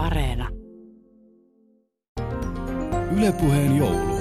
[0.00, 0.48] Areena.
[3.16, 4.20] Ylepuheen joulu.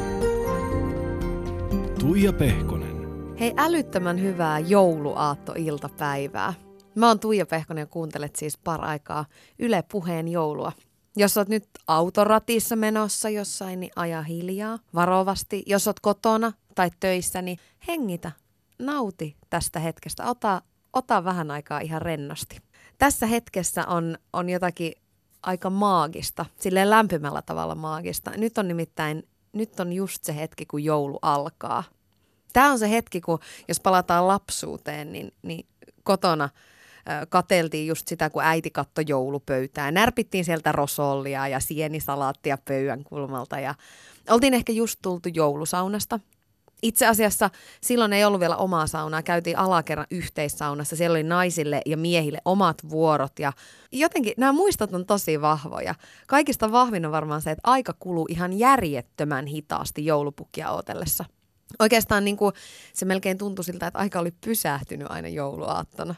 [1.99, 2.97] Tuija Pehkonen.
[3.39, 6.53] Hei, älyttömän hyvää jouluaattoiltapäivää.
[6.95, 9.25] Mä oon Tuija Pehkonen ja kuuntelet siis paraikaa
[9.59, 10.71] Yle Puheen joulua.
[11.15, 15.63] Jos oot nyt autoratissa menossa jossain, niin aja hiljaa, varovasti.
[15.65, 17.57] Jos oot kotona tai töissä, niin
[17.87, 18.31] hengitä,
[18.79, 20.25] nauti tästä hetkestä.
[20.25, 20.61] Ota,
[20.93, 22.57] ota vähän aikaa ihan rennosti.
[22.97, 24.93] Tässä hetkessä on, on jotakin
[25.43, 28.31] aika maagista, silleen lämpimällä tavalla maagista.
[28.37, 31.83] Nyt on nimittäin, nyt on just se hetki, kun joulu alkaa.
[32.53, 35.65] Tämä on se hetki, kun jos palataan lapsuuteen, niin, niin
[36.03, 36.49] kotona
[37.29, 39.91] kateltiin just sitä, kun äiti katsoi joulupöytää.
[39.91, 43.75] Närpittiin sieltä rosollia ja sienisalaattia pöydän kulmalta ja
[44.29, 46.19] oltiin ehkä just tultu joulusaunasta.
[46.81, 47.49] Itse asiassa
[47.81, 52.77] silloin ei ollut vielä omaa saunaa, käytiin alakerran yhteissaunassa, siellä oli naisille ja miehille omat
[52.89, 53.53] vuorot ja
[53.91, 55.95] jotenkin nämä muistot on tosi vahvoja.
[56.27, 61.25] Kaikista vahvin on varmaan se, että aika kuluu ihan järjettömän hitaasti joulupukkia odotellessa.
[61.79, 62.53] Oikeastaan niin kuin
[62.93, 66.15] se melkein tuntui siltä, että aika oli pysähtynyt aina jouluaattona.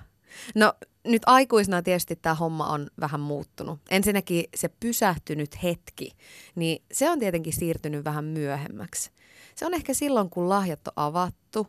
[0.56, 0.73] No
[1.04, 3.80] nyt aikuisena tietysti tämä homma on vähän muuttunut.
[3.89, 6.12] Ensinnäkin se pysähtynyt hetki,
[6.56, 9.12] niin se on tietenkin siirtynyt vähän myöhemmäksi.
[9.56, 11.68] Se on ehkä silloin, kun lahjat on avattu,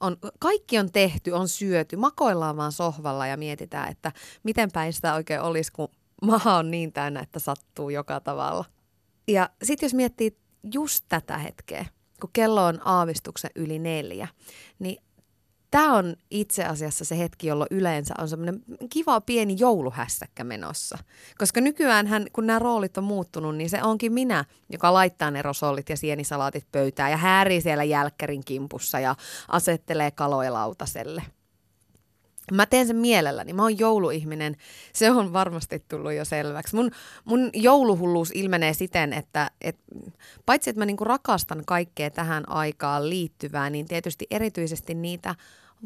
[0.00, 5.14] on, kaikki on tehty, on syöty, makoillaan vaan sohvalla ja mietitään, että miten päin sitä
[5.14, 5.88] oikein olisi, kun
[6.22, 8.64] maa on niin täynnä, että sattuu joka tavalla.
[9.28, 10.36] Ja sitten jos miettii
[10.74, 11.86] just tätä hetkeä,
[12.20, 14.28] kun kello on aavistuksen yli neljä,
[14.78, 15.02] niin
[15.72, 20.98] tämä on itse asiassa se hetki, jolloin yleensä on semmoinen kiva pieni jouluhässäkkä menossa.
[21.38, 25.42] Koska nykyään hän, kun nämä roolit on muuttunut, niin se onkin minä, joka laittaa ne
[25.42, 29.16] rosollit ja sienisalaatit pöytään ja häärii siellä jälkkärin kimpussa ja
[29.48, 31.22] asettelee kaloja lautaselle.
[32.52, 33.52] Mä teen sen mielelläni.
[33.52, 34.56] Mä oon jouluihminen.
[34.92, 36.76] Se on varmasti tullut jo selväksi.
[36.76, 36.90] Mun,
[37.24, 39.78] mun jouluhulluus ilmenee siten, että et,
[40.46, 45.34] paitsi että mä niinku rakastan kaikkea tähän aikaan liittyvää, niin tietysti erityisesti niitä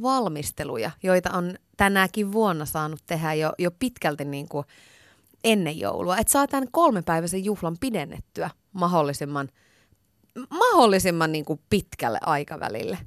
[0.03, 4.67] valmisteluja, joita on tänäkin vuonna saanut tehdä jo, jo pitkälti niin kuin
[5.45, 6.19] ennen joulua.
[6.19, 9.49] Että saa tämän kolmepäiväisen juhlan pidennettyä mahdollisimman,
[10.51, 12.99] mahdollisimman niin kuin pitkälle aikavälille.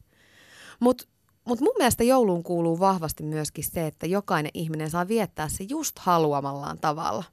[0.80, 1.08] Mutta
[1.46, 6.00] mut mun mielestä jouluun kuuluu vahvasti myöskin se, että jokainen ihminen saa viettää se just
[6.00, 7.24] haluamallaan tavalla.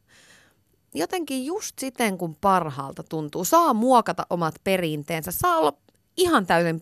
[0.94, 3.44] Jotenkin just siten, kun parhaalta tuntuu.
[3.44, 5.72] Saa muokata omat perinteensä, saa olla
[6.16, 6.80] ihan täyden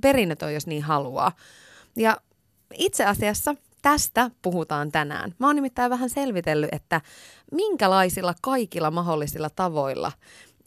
[0.00, 1.32] perinnetön, jos niin haluaa.
[1.96, 2.16] Ja
[2.74, 5.34] itse asiassa tästä puhutaan tänään.
[5.38, 7.00] Mä oon nimittäin vähän selvitellyt, että
[7.52, 10.12] minkälaisilla kaikilla mahdollisilla tavoilla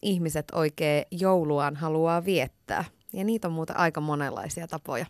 [0.01, 2.85] ihmiset oikein jouluaan haluaa viettää.
[3.13, 5.05] Ja niitä on muuten aika monenlaisia tapoja.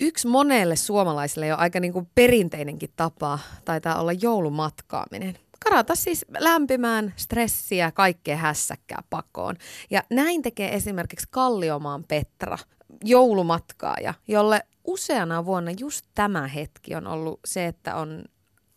[0.00, 5.38] Yksi monelle suomalaiselle jo aika niin kuin perinteinenkin tapa taitaa olla joulumatkaaminen.
[5.64, 9.56] Karata siis lämpimään stressiä, kaikkea hässäkkää pakoon.
[9.90, 12.58] Ja näin tekee esimerkiksi Kalliomaan Petra,
[13.04, 18.24] joulumatkaaja, jolle useana vuonna just tämä hetki on ollut se, että on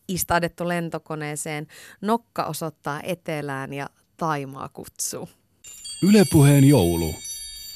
[0.07, 1.67] istadettu lentokoneeseen,
[2.01, 5.29] nokka osoittaa etelään ja Taimaa kutsuu.
[6.03, 7.15] Ylepuheen joulu.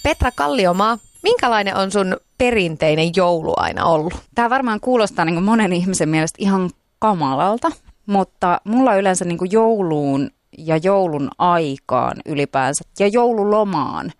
[0.03, 4.13] Petra Kalliomaa, minkälainen on sun perinteinen joulu aina ollut?
[4.35, 6.69] Tämä varmaan kuulostaa niin monen ihmisen mielestä ihan
[6.99, 7.71] kamalalta,
[8.05, 14.11] mutta mulla yleensä niin jouluun ja joulun aikaan ylipäänsä ja joululomaan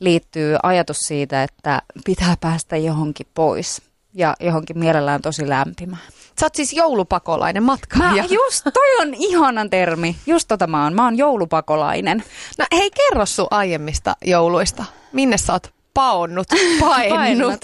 [0.00, 3.82] liittyy ajatus siitä, että pitää päästä johonkin pois
[4.14, 6.02] ja johonkin mielellään tosi lämpimään.
[6.40, 8.22] Sä oot siis joulupakolainen matkaaja.
[8.22, 10.16] Mä just, toi on ihanan termi.
[10.26, 10.94] Just tota mä oon.
[10.94, 12.24] Mä oon joulupakolainen.
[12.58, 14.84] No hei, kerro sun aiemmista jouluista.
[15.12, 16.48] Minne sä oot paonnut,
[16.80, 17.60] paennut?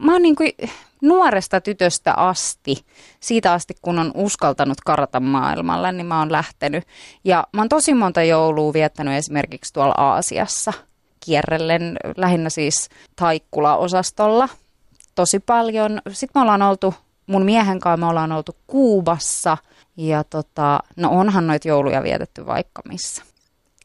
[0.00, 0.52] Mä oon niin kuin
[1.02, 2.76] nuoresta tytöstä asti,
[3.20, 6.84] siitä asti kun on uskaltanut karata maailmalla, niin mä oon lähtenyt.
[7.24, 10.72] Ja mä oon tosi monta joulua viettänyt esimerkiksi tuolla Aasiassa–
[11.26, 14.48] kierrellen, lähinnä siis Taikkula-osastolla
[15.14, 16.00] tosi paljon.
[16.12, 16.94] Sitten me ollaan oltu,
[17.26, 19.56] mun miehen kanssa me ollaan oltu Kuubassa
[19.96, 23.22] ja tota, no onhan noita jouluja vietetty vaikka missä.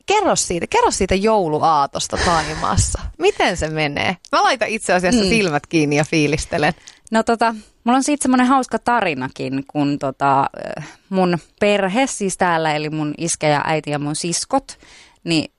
[0.05, 3.01] Kerro siitä, kerro siitä jouluaatosta Taimaassa.
[3.17, 4.17] Miten se menee?
[4.31, 5.29] Mä laitan itse asiassa mm.
[5.29, 6.73] silmät kiinni ja fiilistelen.
[7.11, 10.49] No tota, mulla on siitä semmoinen hauska tarinakin, kun tota,
[11.09, 14.79] mun perhe, siis täällä, eli mun iskä ja äiti ja mun siskot,
[15.23, 15.51] niin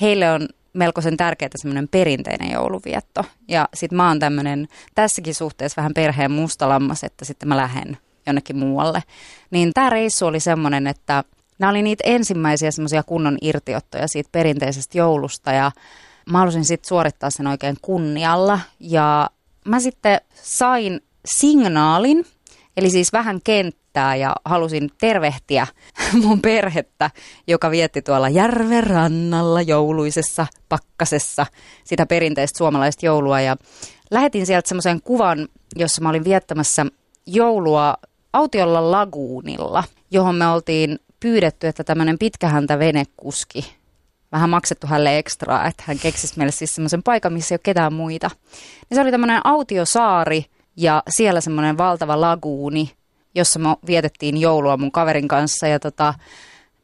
[0.00, 3.24] heille on melkoisen tärkeää semmoinen perinteinen jouluvietto.
[3.48, 8.56] Ja sitten mä oon tämmöinen tässäkin suhteessa vähän perheen mustalammas, että sitten mä lähden jonnekin
[8.56, 9.02] muualle.
[9.50, 11.24] Niin tämä reissu oli semmoinen, että
[11.58, 15.72] nämä oli niitä ensimmäisiä semmoisia kunnon irtiottoja siitä perinteisestä joulusta ja
[16.30, 18.60] mä halusin sitten suorittaa sen oikein kunnialla.
[18.80, 19.30] Ja
[19.64, 21.00] mä sitten sain
[21.36, 22.26] signaalin,
[22.76, 25.66] eli siis vähän kenttä viettää ja halusin tervehtiä
[26.22, 27.10] mun perhettä,
[27.46, 31.46] joka vietti tuolla järven rannalla jouluisessa pakkasessa
[31.84, 33.56] sitä perinteistä suomalaista joulua ja
[34.10, 36.86] lähetin sieltä semmoisen kuvan, jossa mä olin viettämässä
[37.26, 37.96] joulua
[38.32, 43.74] autiolla laguunilla, johon me oltiin pyydetty, että tämmöinen pitkähäntä venekuski,
[44.32, 47.92] vähän maksettu hänelle ekstraa, että hän keksisi meille siis semmoisen paikan, missä ei ole ketään
[47.92, 48.30] muita.
[48.90, 50.44] Ja se oli tämmöinen autiosaari
[50.76, 52.90] ja siellä semmoinen valtava laguuni,
[53.34, 56.14] jossa me vietettiin joulua mun kaverin kanssa ja tota,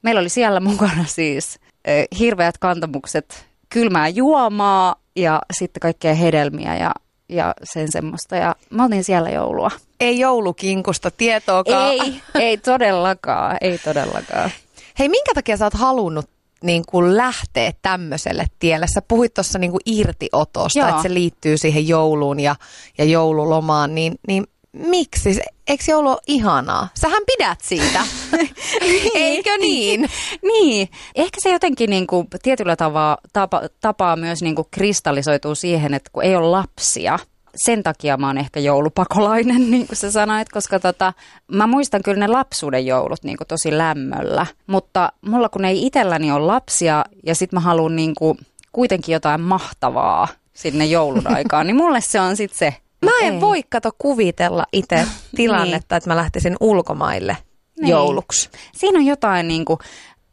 [0.03, 6.93] meillä oli siellä mukana siis eh, hirveät kantamukset kylmää juomaa ja sitten kaikkea hedelmiä ja
[7.29, 8.37] ja sen semmoista.
[8.37, 9.71] Ja me oltiin siellä joulua.
[10.01, 11.93] Ei joulukinkusta tietoakaan.
[11.93, 14.51] Ei, ei todellakaan, ei todellakaan.
[14.99, 16.31] Hei, minkä takia sä oot halunnut
[16.63, 18.87] niin kuin lähteä tämmöiselle tielle?
[18.95, 20.89] Sä puhuit tuossa niin irtiotosta, Joo.
[20.89, 22.57] että se liittyy siihen jouluun ja,
[22.99, 24.47] ja joululomaan, niin, niin
[24.79, 25.41] miksi?
[25.69, 26.89] Eikö joulu ole ihanaa?
[26.95, 28.01] Sähän pidät siitä,
[29.15, 30.11] eikö niin?
[30.53, 35.95] niin, ehkä se jotenkin niin kuin tietyllä tavalla, tapa, tapaa myös niin kuin kristallisoituu siihen,
[35.95, 37.19] että kun ei ole lapsia,
[37.57, 41.13] sen takia mä oon ehkä joulupakolainen, niin kuin sä sanoit, koska tota,
[41.53, 46.33] mä muistan kyllä ne lapsuuden joulut niin kuin tosi lämmöllä, mutta mulla kun ei itselläni
[46.33, 48.39] ole lapsia ja sit mä haluan niin kuin
[48.73, 52.75] kuitenkin jotain mahtavaa sinne joulun aikaan, niin mulle se on sitten se
[53.11, 53.41] Mä en ei.
[53.41, 55.07] voi kato kuvitella itse
[55.37, 55.99] tilannetta, niin.
[55.99, 57.37] että mä lähtisin ulkomaille
[57.81, 57.91] niin.
[57.91, 58.51] jouluksi.
[58.77, 59.79] Siinä on jotain niin kuin,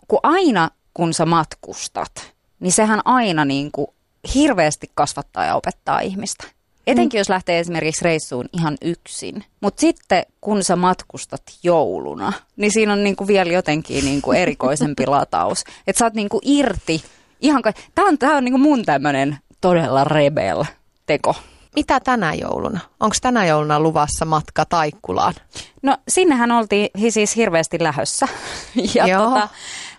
[0.08, 3.88] kun aina kun sä matkustat, niin sehän aina niin kuin
[4.36, 6.48] hirveästi kasvattaa ja opettaa ihmistä.
[6.88, 7.20] Etenkin mm.
[7.20, 9.44] jos lähtee esimerkiksi reissuun ihan yksin.
[9.62, 15.64] Mutta sitten kun sä matkustat jouluna, niin siinä on niinku vielä jotenkin niinku erikoisempi lataus.
[15.88, 17.04] Että sä oot niinku irti.
[17.42, 20.64] Ihan ka- Tämä on, tää on niinku mun tämmöinen todella rebel
[21.06, 21.36] teko
[21.76, 22.80] mitä tänä jouluna?
[23.00, 25.34] Onko tänä jouluna luvassa matka Taikkulaan?
[25.82, 28.28] No sinnehän oltiin siis hirveästi lähössä.
[28.96, 29.24] Ja Joo.
[29.24, 29.50] Tota,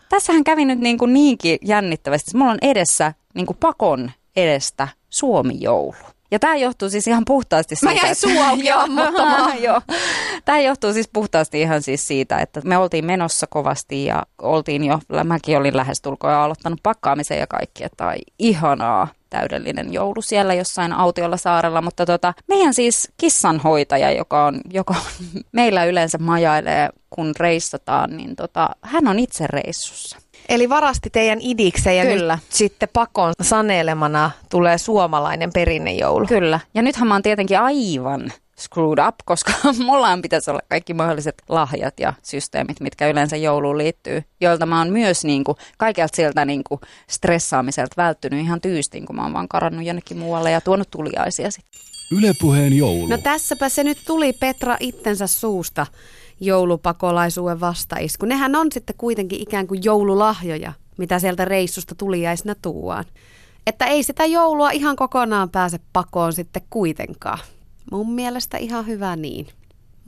[0.09, 2.37] tässähän kävi nyt niin kuin niinkin jännittävästi.
[2.37, 5.95] Mulla on edessä niin kuin pakon edestä Suomi-joulu.
[6.31, 7.95] Ja tämä johtuu siis ihan puhtaasti siitä...
[7.95, 8.51] Mä jäin sua
[9.65, 9.81] Joo.
[10.45, 14.99] Tämä johtuu siis puhtaasti ihan siis siitä, että me oltiin menossa kovasti ja oltiin jo,
[15.25, 20.93] mäkin olin lähestulkoon ja aloittanut pakkaamisen ja kaikki, että ai ihanaa täydellinen joulu siellä jossain
[20.93, 27.35] autiolla saarella, mutta tota, meidän siis kissanhoitaja, joka on, joka on meillä yleensä majailee, kun
[27.41, 30.19] reissataan, niin tota, hän on itse reissussa.
[30.49, 32.35] Eli varasti teidän idiksen ja Kyllä.
[32.35, 36.27] nyt sitten pakon sanelemana tulee suomalainen perinnejoulu.
[36.27, 36.61] Kyllä.
[36.75, 39.53] Ja nythän mä oon tietenkin aivan screwed up, koska
[39.85, 44.93] mulla pitäisi olla kaikki mahdolliset lahjat ja systeemit, mitkä yleensä jouluun liittyy, joilta mä oon
[44.93, 46.81] myös niin kuin, kaikelta sieltä niin kuin,
[47.11, 51.81] stressaamiselta välttynyt ihan tyystin, kun mä oon vaan karannut jonnekin muualle ja tuonut tuliaisia sitten.
[52.13, 53.07] Ylepuheen joulu.
[53.07, 55.87] No tässäpä se nyt tuli Petra itsensä suusta
[56.41, 58.27] joulupakolaisuuden vastaisku.
[58.27, 63.05] Nehän on sitten kuitenkin ikään kuin joululahjoja, mitä sieltä reissusta tuliaisena tuuaan.
[63.67, 67.39] Että ei sitä joulua ihan kokonaan pääse pakoon sitten kuitenkaan.
[67.93, 69.47] Mun mielestä ihan hyvä niin.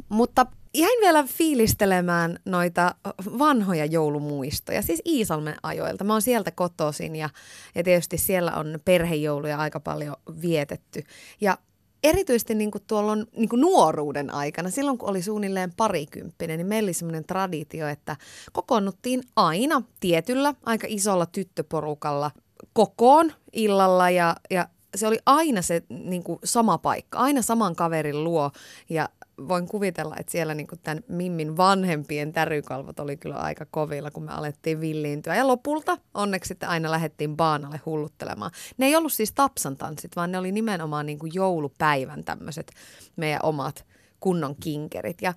[0.09, 2.95] Mutta jäin vielä fiilistelemään noita
[3.39, 6.05] vanhoja joulumuistoja, siis Iisalmen ajoilta.
[6.05, 7.29] Mä oon sieltä kotoisin ja,
[7.75, 11.03] ja tietysti siellä on perhejouluja aika paljon vietetty.
[11.41, 11.59] Ja
[12.05, 16.67] erityisesti niin kuin tuolla on niin kuin nuoruuden aikana, silloin kun oli suunnilleen parikymppinen, niin
[16.67, 18.17] meillä oli semmoinen traditio, että
[18.53, 22.31] kokoonnuttiin aina tietyllä aika isolla tyttöporukalla
[22.73, 28.25] kokoon illalla ja, ja se oli aina se niin kuin sama paikka, aina saman kaverin
[28.25, 28.51] luo
[28.89, 29.09] ja
[29.49, 34.23] voin kuvitella, että siellä niin kuin tämän Mimmin vanhempien tärykalvot oli kyllä aika kovilla, kun
[34.23, 35.35] me alettiin villiintyä.
[35.37, 38.51] Ja lopulta onneksi sitten aina lähdettiin baanalle hulluttelemaan.
[38.79, 42.73] Ne ei ollut siis tapsan tanssit, vaan ne oli nimenomaan niin kuin joulupäivän tämmöiset
[43.17, 43.85] meidän omat
[44.21, 45.23] kunnon kinkerit.
[45.23, 45.35] Ja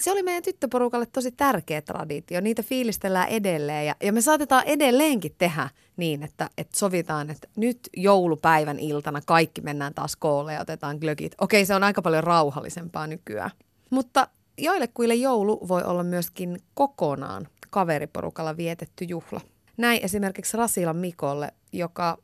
[0.00, 2.40] se oli meidän tyttöporukalle tosi tärkeä traditio.
[2.40, 7.80] Niitä fiilistellään edelleen ja, ja me saatetaan edelleenkin tehdä niin, että, että sovitaan, että nyt
[7.96, 11.34] joulupäivän iltana kaikki mennään taas koolle ja otetaan glögit.
[11.40, 13.50] Okei, se on aika paljon rauhallisempaa nykyään.
[13.90, 14.28] Mutta
[14.58, 19.40] joillekuille joulu voi olla myöskin kokonaan kaveriporukalla vietetty juhla.
[19.76, 22.18] Näin esimerkiksi Rasilan Mikolle, joka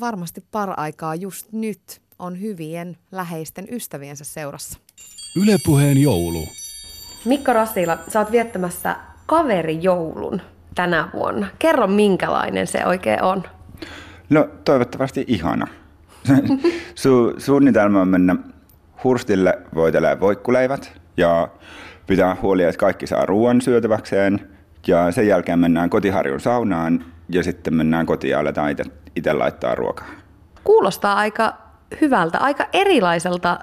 [0.00, 4.78] varmasti paraikaa just nyt on hyvien läheisten ystäviensä seurassa.
[5.36, 6.48] Ylepuheen joulu.
[7.24, 8.96] Mikko Rasila, sä oot viettämässä
[9.26, 10.42] kaverijoulun
[10.74, 11.46] tänä vuonna.
[11.58, 13.42] Kerro, minkälainen se oikein on.
[14.30, 15.66] No toivottavasti ihana.
[17.02, 18.36] Su- suunnitelma on mennä
[19.04, 21.48] hurstille voitelee voikkuleivät ja
[22.06, 24.48] pitää huoli, että kaikki saa ruoan syötäväkseen.
[24.86, 28.76] Ja sen jälkeen mennään kotiharjun saunaan ja sitten mennään kotiin ja aletaan
[29.16, 30.08] itse laittaa ruokaa.
[30.64, 31.67] Kuulostaa aika
[32.00, 33.58] hyvältä, aika erilaiselta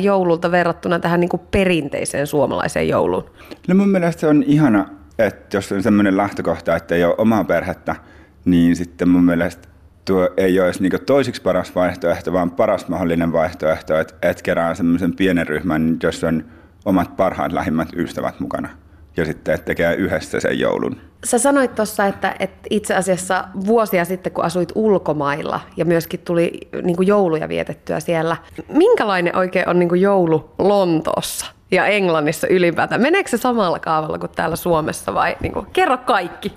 [0.00, 3.30] joululta verrattuna tähän niin kuin perinteiseen suomalaiseen jouluun.
[3.68, 7.44] No mun mielestä se on ihana, että jos on semmoinen lähtökohta, että ei ole omaa
[7.44, 7.96] perhettä,
[8.44, 9.68] niin sitten mun mielestä
[10.04, 15.16] tuo ei olisi niin toisiksi paras vaihtoehto, vaan paras mahdollinen vaihtoehto, että et kerää semmoisen
[15.16, 16.44] pienen ryhmän, jossa on
[16.84, 18.68] omat parhaat lähimmät ystävät mukana.
[19.16, 20.96] Ja sitten että tekee yhdessä sen joulun.
[21.24, 26.60] Sä sanoit tuossa, että, että itse asiassa vuosia sitten, kun asuit ulkomailla ja myöskin tuli
[26.82, 28.36] niin kuin jouluja vietettyä siellä,
[28.68, 33.00] minkälainen oikein on niin kuin joulu Lontoossa ja Englannissa ylipäätään?
[33.00, 36.52] Meneekö se samalla kaavalla kuin täällä Suomessa vai niin kuin, kerro kaikki?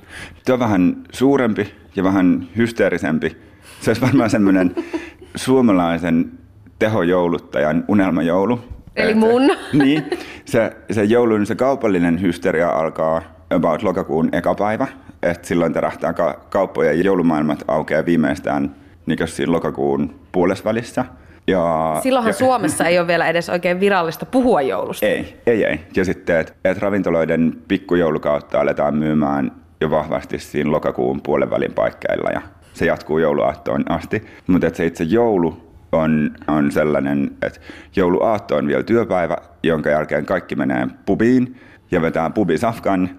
[0.45, 3.37] Tuo on vähän suurempi ja vähän hysteerisempi.
[3.81, 4.75] Se olisi varmaan semmoinen
[5.35, 6.31] suomalaisen
[6.79, 8.59] tehojouluttajan unelmajoulu.
[8.95, 9.41] Eli mun.
[9.83, 10.09] Niin,
[10.45, 14.87] se, se joulun se kaupallinen hysteria alkaa about lokakuun eka päivä.
[15.23, 21.05] Et silloin terähtää ka- kauppojen ja joulumaailmat aukeaa viimeistään niin siinä lokakuun puolesvälissä.
[21.47, 25.05] Ja, Silloinhan ja, Suomessa ei ole vielä edes oikein virallista puhua joulusta.
[25.05, 25.79] Ei, ei, ei.
[25.95, 32.29] Ja sitten, että et ravintoloiden pikkujoulukautta aletaan myymään jo vahvasti siinä lokakuun puolen välin paikkeilla
[32.29, 32.41] ja
[32.73, 34.23] se jatkuu jouluaattoon asti.
[34.47, 37.59] Mutta se itse joulu on, on sellainen, että
[37.95, 41.59] jouluaatto on vielä työpäivä, jonka jälkeen kaikki menee pubiin
[41.91, 43.09] ja vetää pubisafkan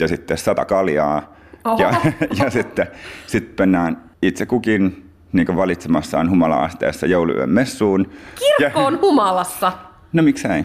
[0.00, 1.34] ja sitten sata kaljaa.
[1.78, 1.94] Ja,
[2.44, 2.86] ja sitten
[3.26, 8.10] sit mennään itse kukin niin valitsemassaan humala-asteessa jouluyön messuun.
[8.58, 9.72] Kirkko on humalassa.
[10.12, 10.64] No miksei?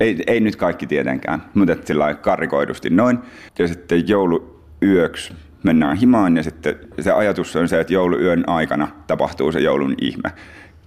[0.00, 3.18] Ei, ei nyt kaikki tietenkään, mutta sillä karikoidusti noin.
[3.58, 9.52] Ja sitten jouluyöksi mennään himaan ja sitten se ajatus on se, että jouluyön aikana tapahtuu
[9.52, 10.32] se joulun ihme.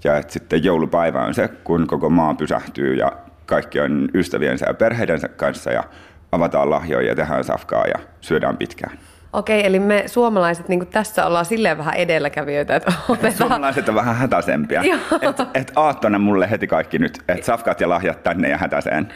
[0.06, 3.12] Ja että sitten joulupäivä on se, kun koko maa pysähtyy ja
[3.46, 5.84] kaikki on ystäviensä ja perheidensä kanssa ja
[6.32, 8.98] avataan lahjoja ja tehdään safkaa ja syödään pitkään.
[9.34, 13.34] Okei, eli me suomalaiset niin tässä ollaan silleen vähän edelläkävijöitä, että otetaan...
[13.34, 14.84] Suomalaiset on vähän hätäisempiä.
[14.84, 15.00] Joo.
[15.22, 19.08] Et, et aattona mulle heti kaikki nyt, että safkat ja lahjat tänne ja hätäseen.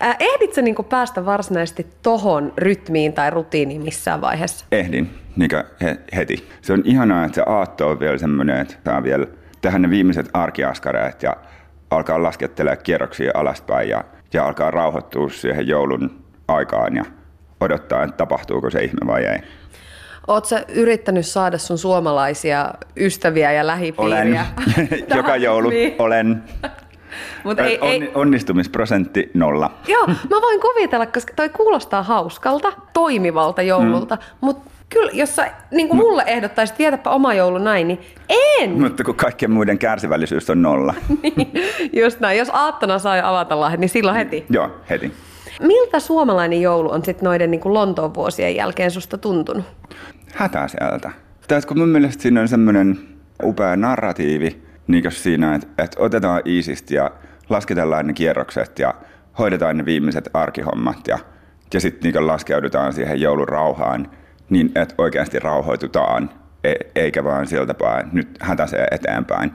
[0.00, 4.66] Ää, ehditkö niin päästä varsinaisesti tohon rytmiin tai rutiiniin missään vaiheessa?
[4.72, 5.50] Ehdin, niin
[5.82, 6.48] he, heti.
[6.62, 9.26] Se on ihanaa, että se aatto on vielä semmoinen, että saa vielä
[9.60, 11.36] tehdä ne viimeiset arkiaskareet ja
[11.90, 17.04] alkaa laskettelemaan kierroksia alaspäin ja, ja alkaa rauhoittua siihen joulun aikaan ja
[17.60, 19.38] odottaa, että tapahtuuko se ihme vai ei.
[20.26, 24.46] Oletko yrittänyt saada sun suomalaisia ystäviä ja lähipiiriä?
[24.76, 24.88] Olen.
[25.16, 25.94] Joka joulu Niin.
[25.98, 26.42] olen.
[27.44, 29.70] Mut ei, On, ei, onnistumisprosentti nolla.
[29.88, 34.20] joo, mä voin kuvitella, koska toi kuulostaa hauskalta, toimivalta joululta, mm.
[34.40, 38.70] mutta kyllä, jos sä niin kuin mulle ehdottaisit vietäpä oma joulu näin, niin en.
[38.80, 40.94] Mutta kun kaikkien muiden kärsivällisyys on nolla.
[41.22, 41.52] Niin,
[41.92, 42.38] Just näin.
[42.38, 44.44] Jos aattona saa avata lahjat, niin silloin heti.
[44.50, 45.12] Joo, heti.
[45.62, 49.64] Miltä suomalainen joulu on sitten noiden niin kuin Lontoon vuosien jälkeen susta tuntunut?
[50.34, 51.10] hätäseltä.
[51.48, 52.98] Tai kun mun mielestä siinä on semmoinen
[53.42, 57.10] upea narratiivi niin siinä, että, että otetaan iisisti ja
[57.50, 58.94] lasketellaan ne kierrokset ja
[59.38, 61.18] hoidetaan ne viimeiset arkihommat ja,
[61.74, 64.10] ja sitten niin laskeudutaan siihen joulun rauhaan
[64.50, 66.30] niin, että oikeasti rauhoitutaan,
[66.64, 69.50] e- eikä vaan sieltä päin nyt hätäsee eteenpäin.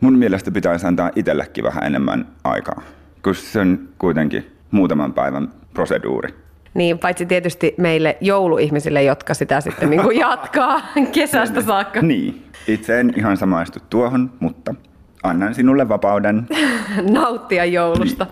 [0.00, 2.82] Mun mielestä pitäisi antaa itsellekin vähän enemmän aikaa,
[3.22, 6.34] koska se on kuitenkin muutaman päivän proseduuri.
[6.74, 10.82] Niin, paitsi tietysti meille jouluihmisille, jotka sitä sitten niin kuin jatkaa
[11.14, 12.02] kesästä saakka.
[12.02, 14.74] Niin, itse en ihan samaistu tuohon, mutta
[15.22, 16.46] annan sinulle vapauden.
[17.12, 18.26] nauttia joulusta.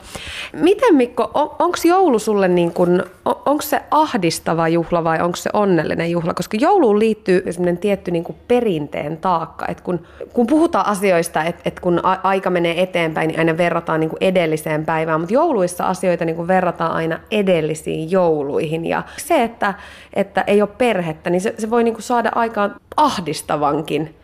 [0.53, 5.37] Miten Mikko, on, onko joulu sulle niin kuin, on, onko se ahdistava juhla vai onko
[5.37, 6.35] se onnellinen juhla?
[6.35, 10.01] Koska jouluun liittyy sellainen tietty niin kuin perinteen taakka, että kun,
[10.33, 14.85] kun puhutaan asioista, että, että kun a- aika menee eteenpäin, niin aina verrataan niin edelliseen
[14.85, 18.87] päivään, mutta jouluissa asioita niin verrataan aina edellisiin jouluihin.
[18.87, 19.75] Ja se, että,
[20.13, 24.15] että ei ole perhettä, niin se, se voi niin saada aikaan ahdistavankin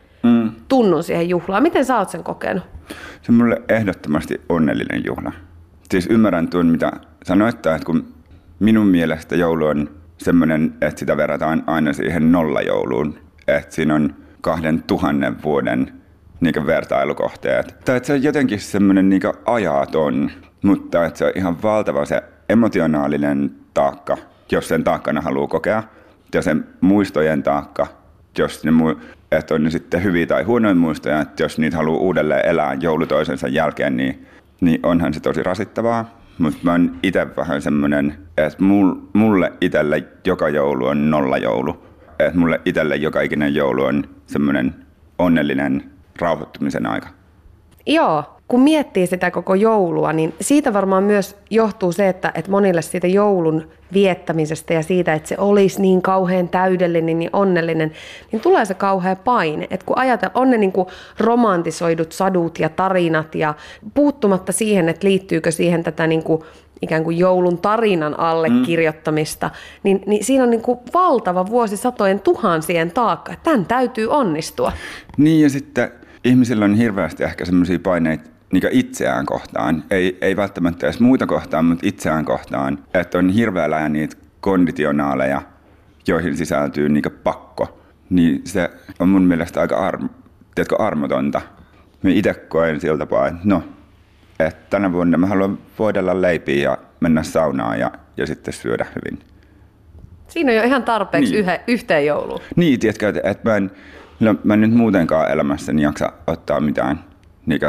[0.71, 1.63] tunnun siihen juhlaan.
[1.63, 2.63] Miten sä oot sen kokenut?
[3.23, 5.33] Se on mulle ehdottomasti onnellinen juhla.
[5.91, 6.93] Siis ymmärrän tuon, mitä
[7.25, 8.15] sanoit, että kun
[8.61, 13.19] minun mielestä joulu on semmoinen, että sitä verrataan aina siihen nollajouluun.
[13.49, 15.93] Että siinä on kahden tuhannen vuoden
[16.41, 17.77] niin vertailukohteet.
[17.85, 20.31] Tai että se on jotenkin semmoinen niin ajaton,
[20.63, 24.17] mutta että se on ihan valtava se emotionaalinen taakka,
[24.53, 25.83] jos sen taakkana haluaa kokea.
[26.35, 27.87] Ja sen muistojen taakka,
[28.39, 29.01] jos ne mu-
[29.33, 33.07] että on ne sitten hyviä tai huonoja muistoja, että jos niitä haluaa uudelleen elää joulu
[33.07, 34.27] toisensa jälkeen, niin,
[34.61, 36.21] niin onhan se tosi rasittavaa.
[36.39, 41.87] Mutta mä oon itse vähän semmoinen, että mul, mulle itselle joka joulu on nolla joulu.
[42.19, 44.75] Että mulle itselle joka ikinen joulu on semmoinen
[45.19, 47.09] onnellinen rauhoittumisen aika.
[47.87, 52.83] Joo, kun miettii sitä koko joulua, niin siitä varmaan myös johtuu se, että, että monille
[52.83, 57.93] siitä joulun viettämisestä ja siitä, että se olisi niin kauhean täydellinen ja onnellinen,
[58.33, 59.67] niin tulee se kauhea paine.
[59.71, 60.89] Että kun ajatellaan, on ne niin kuin
[61.19, 63.55] romantisoidut sadut ja tarinat ja
[63.95, 66.43] puuttumatta siihen, että liittyykö siihen tätä niin kuin
[66.83, 69.53] ikään kuin joulun tarinan allekirjoittamista, mm.
[69.83, 73.35] niin, niin siinä on niin kuin valtava vuosisatojen tuhansien taakka.
[73.43, 74.73] Tämän täytyy onnistua.
[75.17, 75.91] Niin ja sitten
[76.25, 81.65] ihmisillä on hirveästi ehkä semmoisia paineita niin itseään kohtaan, ei, ei välttämättä edes muita kohtaan,
[81.65, 85.43] mutta itseään kohtaan, että on hirveä läjä niitä konditionaaleja,
[86.07, 87.81] joihin sisältyy niin pakko,
[88.11, 90.09] niin se on mun mielestä aika arm,
[90.55, 91.41] tiedätkö, armotonta.
[92.03, 93.63] Me itse koen sillä tapaa, että no,
[94.39, 99.19] että tänä vuonna mä haluan voidella leipiä ja mennä saunaan ja, ja sitten syödä hyvin.
[100.29, 101.45] Siinä on jo ihan tarpeeksi niin.
[101.45, 102.41] yhe, yhteen jouluun.
[102.57, 103.71] Niin, tiedätkö, että, että mä, en,
[104.21, 107.05] no, mä en nyt muutenkaan elämässäni jaksa ottaa mitään
[107.47, 107.61] niin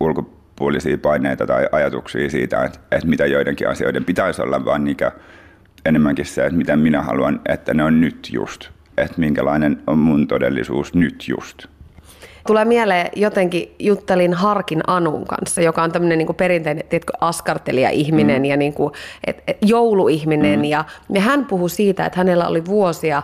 [0.00, 4.96] ulkopuolisia paineita tai ajatuksia siitä, että, että mitä joidenkin asioiden pitäisi olla, vaan niin
[5.86, 8.68] enemmänkin se, että miten minä haluan, että ne on nyt just.
[8.98, 11.66] Että minkälainen on mun todellisuus nyt just.
[12.46, 18.44] Tulee mieleen jotenkin, juttelin Harkin Anun kanssa, joka on tämmöinen niin perinteinen tiedätkö, askartelija-ihminen mm.
[18.44, 18.92] ja niin kuin,
[19.26, 20.58] et, et, jouluihminen.
[20.58, 20.64] Mm.
[20.64, 23.22] Ja, ja hän puhui siitä, että hänellä oli vuosia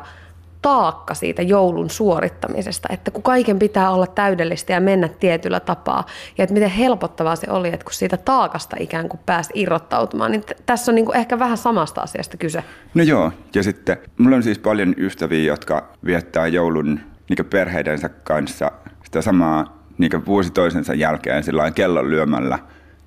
[0.66, 6.06] taakka siitä joulun suorittamisesta, että kun kaiken pitää olla täydellistä ja mennä tietyllä tapaa,
[6.38, 10.40] ja että miten helpottavaa se oli, että kun siitä taakasta ikään kuin pääsi irrottautumaan, niin
[10.40, 12.64] t- tässä on niin kuin ehkä vähän samasta asiasta kyse.
[12.94, 18.72] No joo, ja sitten mulla on siis paljon ystäviä, jotka viettää joulun niin perheidensä kanssa
[19.04, 22.58] sitä samaa niin vuosi toisensa jälkeen sillä kellon lyömällä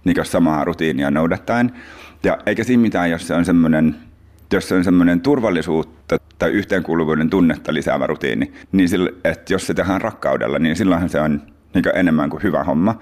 [0.03, 1.71] niin samaa rutiinia noudattaen.
[2.23, 3.95] Ja eikä siinä mitään, jos se on semmoinen
[4.55, 9.73] jos se on semmoinen turvallisuutta tai yhteenkuuluvuuden tunnetta lisäävä rutiini, niin sillä, että jos se
[9.73, 11.41] tehdään rakkaudella, niin silloinhan se on
[11.73, 12.99] niin enemmän kuin hyvä homma.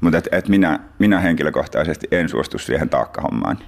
[0.00, 3.58] Mutta et, et minä, minä henkilökohtaisesti en suostu siihen taakkahommaan.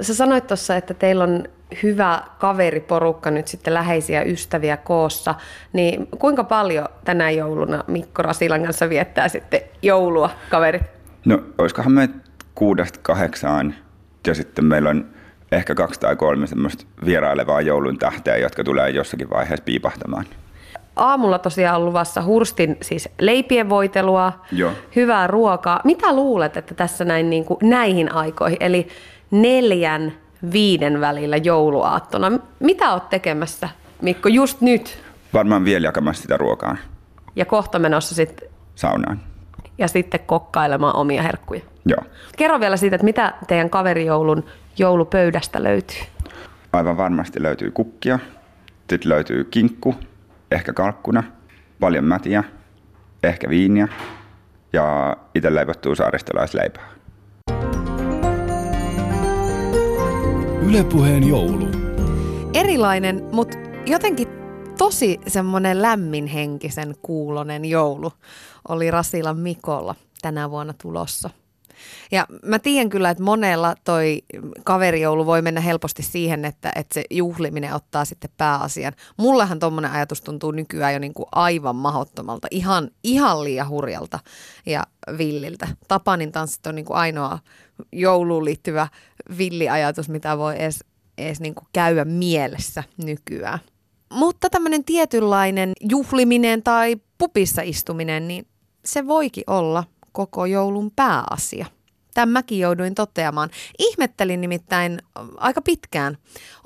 [0.00, 1.44] Sä sanoit tuossa, että teillä on
[1.82, 5.34] hyvä kaveriporukka nyt sitten läheisiä ystäviä koossa,
[5.72, 10.82] niin kuinka paljon tänä jouluna Mikko Rasilan kanssa viettää sitten joulua kaverit?
[11.24, 12.08] No olisikohan me
[12.54, 13.74] kuudesta kahdeksaan
[14.26, 15.06] ja sitten meillä on
[15.52, 20.24] ehkä kaksi tai kolme semmoista vierailevaa joulun tähteä, jotka tulee jossakin vaiheessa piipahtamaan.
[20.96, 24.72] Aamulla tosiaan on luvassa Hurstin siis leipien voitelua, Joo.
[24.96, 25.80] hyvää ruokaa.
[25.84, 28.88] Mitä luulet, että tässä näin niin kuin näihin aikoihin, eli
[29.30, 30.12] neljän,
[30.52, 33.68] viiden välillä jouluaattona, mitä oot tekemässä,
[34.02, 35.02] Mikko, just nyt?
[35.34, 36.76] Varmaan vielä jakamassa sitä ruokaa.
[37.36, 39.20] Ja kohta menossa sitten saunaan.
[39.78, 41.60] Ja sitten kokkailemaan omia herkkuja.
[41.86, 42.04] Joo.
[42.36, 44.44] Kerro vielä siitä, että mitä teidän kaverijoulun
[44.80, 46.00] joulupöydästä löytyy?
[46.72, 48.18] Aivan varmasti löytyy kukkia,
[48.90, 49.94] sitten löytyy kinkku,
[50.50, 51.22] ehkä kalkkuna,
[51.80, 52.44] paljon mätiä,
[53.22, 53.88] ehkä viiniä
[54.72, 56.90] ja itse leivottuu saaristolaisleipää.
[60.62, 61.68] Ylepuheen joulu.
[62.54, 64.28] Erilainen, mutta jotenkin
[64.78, 68.12] tosi semmoinen lämminhenkisen kuulonen joulu
[68.68, 71.30] oli Rasilan Mikolla tänä vuonna tulossa.
[72.10, 74.22] Ja mä tiedän kyllä, että monella toi
[74.64, 78.92] kaverijoulu voi mennä helposti siihen, että, että se juhliminen ottaa sitten pääasian.
[79.16, 84.18] Mullehan tuommoinen ajatus tuntuu nykyään jo niin kuin aivan mahottomalta, ihan, ihan liian hurjalta
[84.66, 84.84] ja
[85.18, 85.68] villiltä.
[85.88, 87.38] Tapanin tanssit on niin kuin ainoa
[87.92, 88.88] jouluun liittyvä
[89.38, 90.84] villiajatus, mitä voi edes,
[91.18, 93.58] edes niin kuin käydä mielessä nykyään.
[94.12, 98.46] Mutta tämmöinen tietynlainen juhliminen tai pupissa istuminen, niin
[98.84, 101.66] se voikin olla koko joulun pääasia.
[102.14, 103.50] Tämän mäkin jouduin toteamaan.
[103.78, 104.98] Ihmettelin nimittäin
[105.36, 106.18] aika pitkään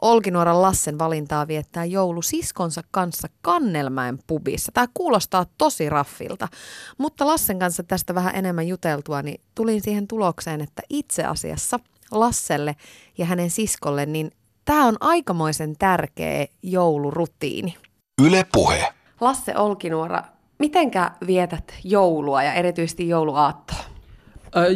[0.03, 4.73] Olkinuoran Lassen valintaa viettää joulu siskonsa kanssa Kannelmäen pubissa.
[4.73, 6.49] Tämä kuulostaa tosi raffilta,
[6.99, 11.81] mutta Lassen kanssa tästä vähän enemmän juteltua, niin tulin siihen tulokseen, että itse asiassa
[12.11, 12.77] Lasselle
[13.19, 14.31] ja hänen siskolle, niin
[14.65, 17.77] tämä on aikamoisen tärkeä joulurutiini.
[18.23, 18.95] Yle puhe.
[19.21, 20.23] Lasse Olkinuora,
[20.65, 23.85] mitenkä vietät joulua ja erityisesti jouluaattoa?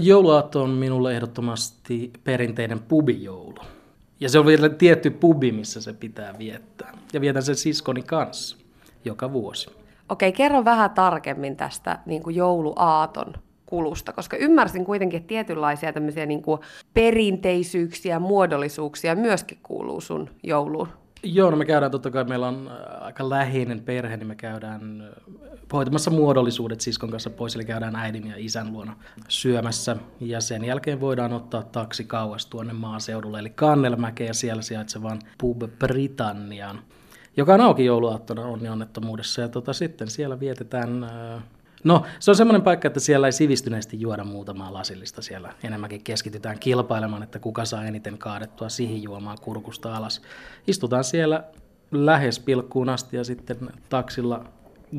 [0.00, 3.58] Jouluaatto on minulle ehdottomasti perinteinen pubijoulu.
[4.20, 6.98] Ja se on vielä tietty pubi, missä se pitää viettää.
[7.12, 8.56] Ja vietän sen siskoni kanssa
[9.04, 9.70] joka vuosi.
[10.08, 13.34] Okei, kerro vähän tarkemmin tästä niin kuin jouluaaton
[13.66, 16.60] kulusta, koska ymmärsin kuitenkin, että tietynlaisia tämmöisiä niin kuin
[16.94, 20.88] perinteisyyksiä, muodollisuuksia myöskin kuuluu sun jouluun.
[21.22, 25.00] Joo, no me käydään totta kai, meillä on äh, aika läheinen perhe, niin me käydään
[25.00, 25.34] äh,
[25.72, 28.96] hoitamassa muodollisuudet siskon kanssa pois, eli käydään äidin ja isän luona
[29.28, 29.96] syömässä.
[30.20, 35.62] Ja sen jälkeen voidaan ottaa taksi kauas tuonne maaseudulle, eli Kannelmäkeen ja siellä sijaitsevan Pub
[35.78, 36.80] Britanniaan,
[37.36, 39.40] joka on auki jouluaattona onni onnettomuudessa.
[39.40, 41.42] Ja tota, sitten siellä vietetään äh,
[41.84, 45.22] No, se on semmoinen paikka, että siellä ei sivistyneesti juoda muutamaa lasillista.
[45.22, 50.22] Siellä enemmänkin keskitytään kilpailemaan, että kuka saa eniten kaadettua siihen juomaan kurkusta alas.
[50.66, 51.44] Istutaan siellä
[51.90, 54.44] lähes pilkkuun asti ja sitten taksilla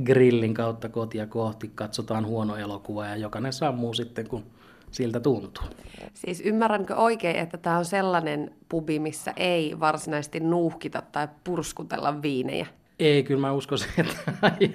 [0.03, 4.43] grillin kautta kotia kohti katsotaan huono elokuva ja jokainen sammuu sitten, kun
[4.91, 5.63] siltä tuntuu.
[6.13, 12.67] Siis ymmärränkö oikein, että tämä on sellainen pubi, missä ei varsinaisesti nuuhkita tai purskutella viinejä?
[12.99, 14.15] Ei, kyllä mä uskoisin, että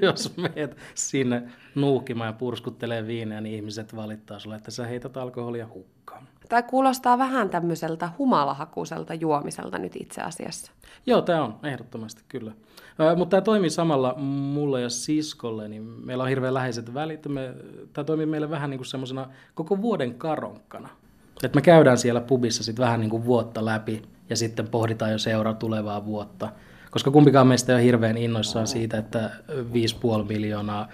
[0.06, 1.42] jos meet sinne
[1.74, 6.28] nuuhkimaan ja purskuttelee viineä, niin ihmiset valittaa sulle, että sä heität alkoholia hukkaan.
[6.48, 10.72] Tai kuulostaa vähän tämmöiseltä humalahakuiselta juomiselta nyt itse asiassa.
[11.06, 12.52] Joo, tämä on ehdottomasti kyllä.
[13.00, 17.28] Ö, mutta tämä toimii samalla mulle ja siskolle, niin meillä on hirveän läheiset välit.
[17.28, 17.54] Me,
[17.92, 20.88] tämä toimii meille vähän niin kuin semmoisena koko vuoden karonkkana.
[21.42, 25.18] Et me käydään siellä pubissa sitten vähän niin kuin vuotta läpi ja sitten pohditaan jo
[25.18, 26.48] seuraa tulevaa vuotta.
[26.94, 29.54] Koska kumpikaan meistä ei ole hirveän innoissaan siitä, että 5,5
[30.28, 30.88] miljoonaa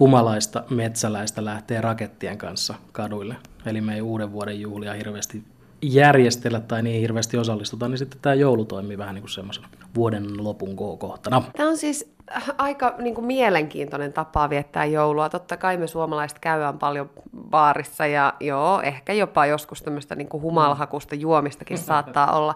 [0.00, 3.36] humalaista metsäläistä lähtee rakettien kanssa kaduille.
[3.66, 5.42] Eli me ei uuden vuoden juhlia hirveästi
[5.82, 10.44] järjestellä tai niin hirveästi osallistuta, niin sitten tämä joulu toimii vähän niin kuin semmoisena vuoden
[10.44, 11.42] lopun kohtana.
[11.56, 12.14] Tämä on siis
[12.58, 15.28] aika niin kuin mielenkiintoinen tapa viettää joulua.
[15.28, 17.10] Totta kai me suomalaiset käydään paljon
[17.50, 22.54] baarissa ja joo, ehkä jopa joskus tämmöistä niin kuin humalhakusta juomistakin saattaa olla.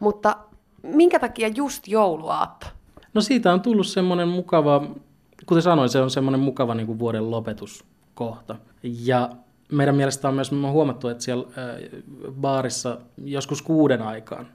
[0.00, 0.36] Mutta
[0.82, 2.66] minkä takia just jouluaatto?
[3.14, 4.86] No siitä on tullut semmoinen mukava,
[5.46, 8.56] kuten sanoin, se on semmoinen mukava niin kuin vuoden lopetuskohta.
[8.82, 9.30] Ja
[9.72, 14.46] meidän mielestä on myös huomattu, että siellä äh, baarissa joskus kuuden aikaan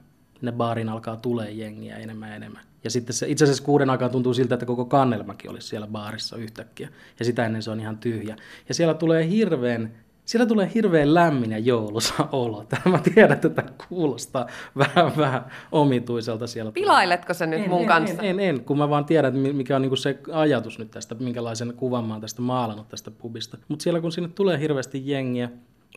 [0.42, 2.62] ne baarin alkaa tulee jengiä enemmän ja enemmän.
[2.84, 6.36] Ja sitten se, itse asiassa kuuden aikaan tuntuu siltä, että koko kannelmakin olisi siellä baarissa
[6.36, 6.88] yhtäkkiä.
[7.18, 8.36] Ja sitä ennen se on ihan tyhjä.
[8.68, 9.92] Ja siellä tulee hirveän
[10.28, 12.66] siellä tulee hirveän lämmin ja joulusa olo.
[12.90, 14.46] Mä tiedän, että tämä kuulostaa
[14.78, 16.72] vähän, vähän omituiselta siellä.
[16.72, 18.22] Pilailetko sä nyt en, mun en, kanssa?
[18.22, 21.74] En, en, en, kun mä vaan tiedän, mikä on niinku se ajatus nyt tästä, minkälaisen
[21.76, 23.58] kuvan mä oon tästä maalannut tästä pubista.
[23.68, 25.50] Mutta siellä kun sinne tulee hirveästi jengiä,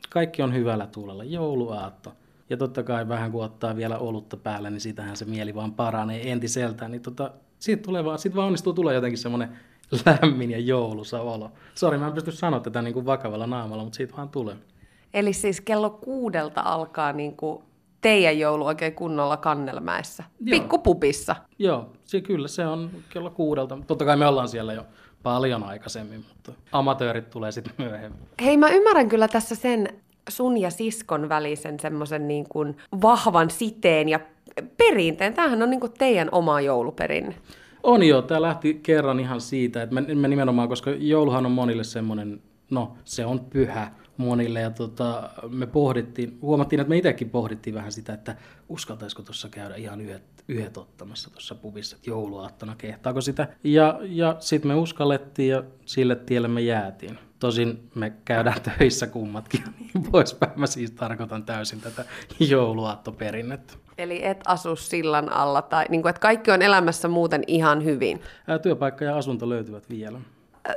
[0.10, 2.14] kaikki on hyvällä tuulella, jouluaatto.
[2.50, 6.32] Ja totta kai vähän kun ottaa vielä olutta päälle, niin sitähän se mieli vaan paranee
[6.32, 6.92] entiseltään.
[6.92, 9.50] Niin tota, siitä, tulee vaan, siitä vaan onnistuu tulee jotenkin semmoinen
[10.06, 11.52] lämmin ja joulusa olo.
[11.76, 14.56] Sori, mä en pysty sanoa tätä niin kuin vakavalla naamalla, mutta siitä vaan tulee.
[15.14, 17.64] Eli siis kello kuudelta alkaa niin kuin
[18.02, 20.24] teidän joulu oikein kunnolla Kannelmäessä.
[20.40, 20.60] Joo.
[20.60, 21.36] Pikkupupissa.
[21.60, 23.78] Joo, se kyllä, se on kello kuudelta.
[23.88, 24.86] Totta kai me ollaan siellä jo
[25.24, 28.22] paljon aikaisemmin, mutta amatöörit tulee sitten myöhemmin.
[28.44, 29.88] Hei, mä ymmärrän kyllä tässä sen
[30.30, 34.20] sun ja siskon välisen semmoisen niin kuin vahvan siteen ja
[34.78, 35.34] perinteen.
[35.34, 37.36] Tämähän on niin kuin teidän oma jouluperinne.
[37.84, 42.42] On joo, tämä lähti kerran ihan siitä, että me nimenomaan, koska jouluhan on monille semmoinen,
[42.72, 47.92] no se on pyhä monille ja tota, me pohdittiin, huomattiin, että me itsekin pohdittiin vähän
[47.92, 48.36] sitä, että
[48.70, 53.48] uskaltaisiko tuossa käydä ihan yhdet, yhdet ottamassa tuossa pubissa, että jouluaattona kehtaako sitä.
[53.64, 57.20] Ja, ja sitten me uskallettiin ja sille tielle me jäätiin.
[57.42, 60.52] Tosin me käydään töissä kummatkin ja niin poispäin.
[60.56, 62.06] Mä siis tarkoitan täysin tätä
[62.40, 63.74] jouluaattoperinnettä.
[63.98, 68.22] Eli et asu sillan alla, tai niin kuin, että kaikki on elämässä muuten ihan hyvin.
[68.48, 70.20] Ää, Työpaikka ja asunto löytyvät vielä.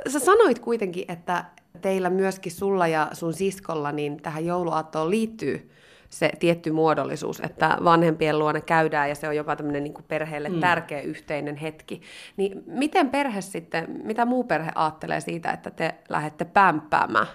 [0.07, 1.45] Sä sanoit kuitenkin, että
[1.81, 5.71] teillä myöskin sulla ja sun siskolla niin tähän jouluaattoon liittyy
[6.09, 10.49] se tietty muodollisuus, että vanhempien luona käydään ja se on jopa tämmöinen niin kuin perheelle
[10.49, 10.59] mm.
[10.59, 12.01] tärkeä yhteinen hetki.
[12.37, 17.27] Niin miten perhe sitten, mitä muu perhe ajattelee siitä, että te lähdette pämppäämään?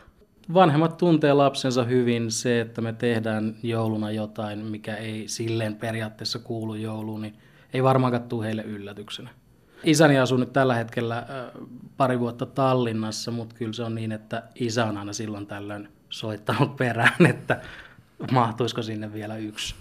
[0.55, 2.31] Vanhemmat tuntee lapsensa hyvin.
[2.31, 7.35] Se, että me tehdään jouluna jotain, mikä ei silleen periaatteessa kuulu jouluun, niin
[7.73, 9.31] ei varmaankaan tule heille yllätyksenä.
[9.85, 11.27] Isäni asuu nyt tällä hetkellä
[11.97, 16.77] pari vuotta Tallinnassa, mutta kyllä se on niin, että isä on aina silloin tällöin soittanut
[16.77, 17.61] perään, että
[18.33, 19.75] mahtuisiko sinne vielä yksi,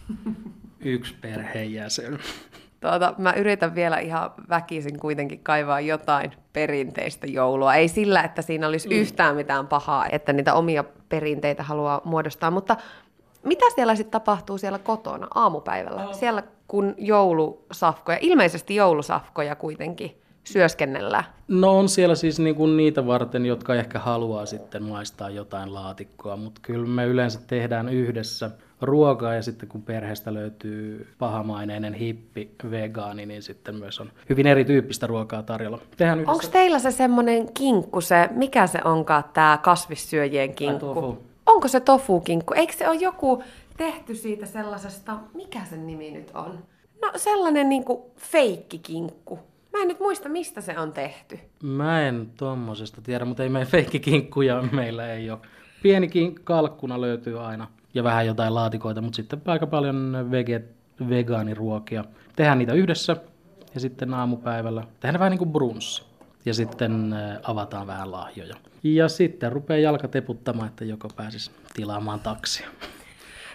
[0.79, 2.19] yksi perheenjäsen.
[2.81, 7.75] Tuota, mä yritän vielä ihan väkisin kuitenkin kaivaa jotain perinteistä joulua.
[7.75, 8.95] Ei sillä, että siinä olisi mm.
[8.95, 12.77] yhtään mitään pahaa, että niitä omia perinteitä haluaa muodostaa, mutta
[13.43, 16.07] mitä siellä sitten tapahtuu siellä kotona aamupäivällä?
[16.07, 16.13] Oh.
[16.15, 20.21] Siellä kun joulusafkoja, ilmeisesti joulusafkoja kuitenkin
[20.53, 21.23] syöskennellään.
[21.47, 26.61] No on siellä siis niinku niitä varten, jotka ehkä haluaa sitten maistaa jotain laatikkoa, mutta
[26.63, 33.43] kyllä me yleensä tehdään yhdessä ruokaa ja sitten kun perheestä löytyy pahamaineinen hippi vegaani, niin
[33.43, 35.79] sitten myös on hyvin erityyppistä ruokaa tarjolla.
[36.27, 41.17] Onko teillä se semmoinen kinkku, se, mikä se onkaan tämä kasvissyöjien kinkku?
[41.45, 42.53] Onko se tofu-kinkku?
[42.53, 43.43] Eikö se ole joku
[43.77, 46.59] tehty siitä sellaisesta, mikä sen nimi nyt on?
[47.01, 49.39] No sellainen niinku feikkikinkku.
[49.73, 51.39] Mä en nyt muista, mistä se on tehty.
[51.63, 55.39] Mä en tommosesta tiedä, mutta ei meidän feikkikinkkuja meillä ei ole.
[55.83, 60.61] Pienikin kalkkuna löytyy aina ja vähän jotain laatikoita, mutta sitten aika paljon vege,
[61.09, 62.03] vegaaniruokia.
[62.35, 63.15] Tehdään niitä yhdessä
[63.73, 66.03] ja sitten aamupäivällä tehdään vähän niin kuin brunssi.
[66.45, 68.55] ja sitten avataan vähän lahjoja.
[68.83, 72.67] Ja sitten rupeaa jalka teputtamaan, että joko pääsisi tilaamaan taksia.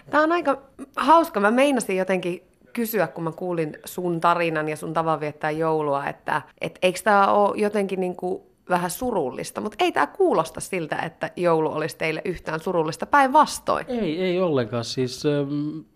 [0.09, 0.61] Tämä on aika
[0.95, 1.39] hauska.
[1.39, 2.43] Mä meinasin jotenkin
[2.75, 7.33] kysyä, kun mä kuulin sun tarinan ja sun tavan viettää joulua, että et eikö tämä
[7.33, 12.21] ole jotenkin niin kuin vähän surullista, mutta ei tämä kuulosta siltä, että joulu olisi teille
[12.25, 13.85] yhtään surullista, päinvastoin.
[13.87, 14.83] Ei, ei ollenkaan.
[14.83, 15.23] Siis,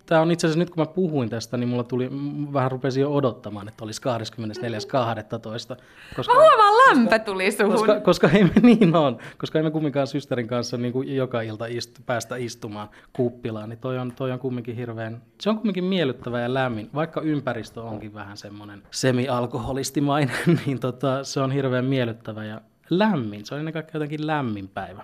[0.09, 2.09] tämä on itse asiassa nyt kun mä puhuin tästä, niin mulla tuli,
[2.53, 5.81] vähän rupesi jo odottamaan, että olisi 24.12.
[6.15, 7.71] Koska, mä huomaan, lämpö tuli suhun.
[7.71, 11.41] Koska, koska ei me niin on, koska ei me kumminkaan systerin kanssa niin kuin joka
[11.41, 15.83] ilta istu, päästä istumaan kuppilaan, niin toi on, toi on kumminkin hirveän, se on kumminkin
[15.83, 22.45] miellyttävä ja lämmin, vaikka ympäristö onkin vähän semmoinen semi-alkoholistimainen, niin tota, se on hirveän miellyttävä
[22.45, 23.45] ja lämmin.
[23.45, 25.03] Se on ennen kaikkea jotenkin lämmin päivä.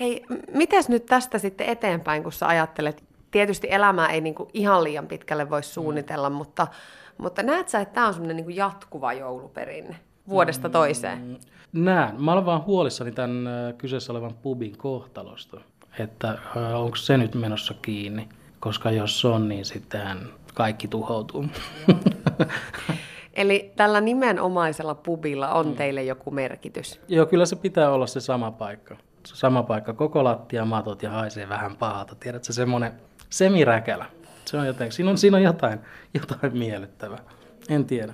[0.00, 4.84] Hei, mitäs nyt tästä sitten eteenpäin, kun sä ajattelet, tietysti elämää ei niin kuin ihan
[4.84, 6.36] liian pitkälle voi suunnitella, mm.
[6.36, 6.66] mutta,
[7.18, 9.96] mutta näet sä, että tämä on semmoinen niin jatkuva jouluperinne
[10.28, 11.18] vuodesta toiseen?
[11.18, 11.36] Mm,
[11.72, 12.22] näen.
[12.22, 13.44] Mä olen vaan huolissani tämän
[13.78, 15.60] kyseessä olevan pubin kohtalosta,
[15.98, 16.38] että
[16.74, 18.28] onko se nyt menossa kiinni,
[18.60, 20.18] koska jos on, niin sittenhän
[20.54, 21.44] kaikki tuhoutuu.
[23.34, 25.74] Eli tällä nimenomaisella pubilla on mm.
[25.74, 27.00] teille joku merkitys?
[27.08, 28.96] Joo, kyllä se pitää olla se sama paikka.
[29.26, 32.14] Se sama paikka, koko lattia, matot ja haisee vähän pahalta.
[32.14, 32.92] Tiedätkö, semmoinen
[33.38, 34.06] semiräkälä.
[34.44, 35.80] Se on jotenkin, siinä on, siinä on jotain,
[36.14, 37.18] jotain miellyttävää.
[37.68, 38.12] En tiedä.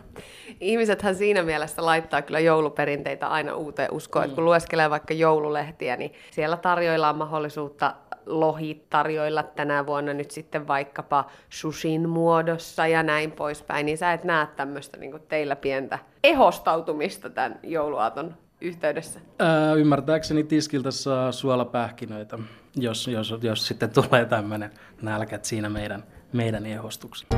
[0.60, 4.28] Ihmisethän siinä mielessä laittaa kyllä jouluperinteitä aina uuteen uskoon.
[4.28, 4.34] Mm.
[4.34, 7.94] Kun lueskelee vaikka joululehtiä, niin siellä tarjoillaan mahdollisuutta
[8.26, 14.24] lohit tarjoilla tänä vuonna nyt sitten vaikkapa sushin muodossa ja näin poispäin, niin sä et
[14.24, 19.20] näe tämmöistä niin teillä pientä ehostautumista tämän jouluaaton yhteydessä?
[19.38, 22.38] Ää, ymmärtääkseni tiskiltä saa suolapähkinöitä,
[22.76, 24.70] jos, jos, jos sitten tulee tämmöinen
[25.02, 27.28] nälkät siinä meidän, meidän ehostuksen.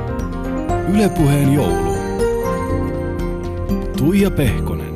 [0.93, 1.97] Ylepuheen joulu.
[3.97, 4.93] Tuija Pehkonen.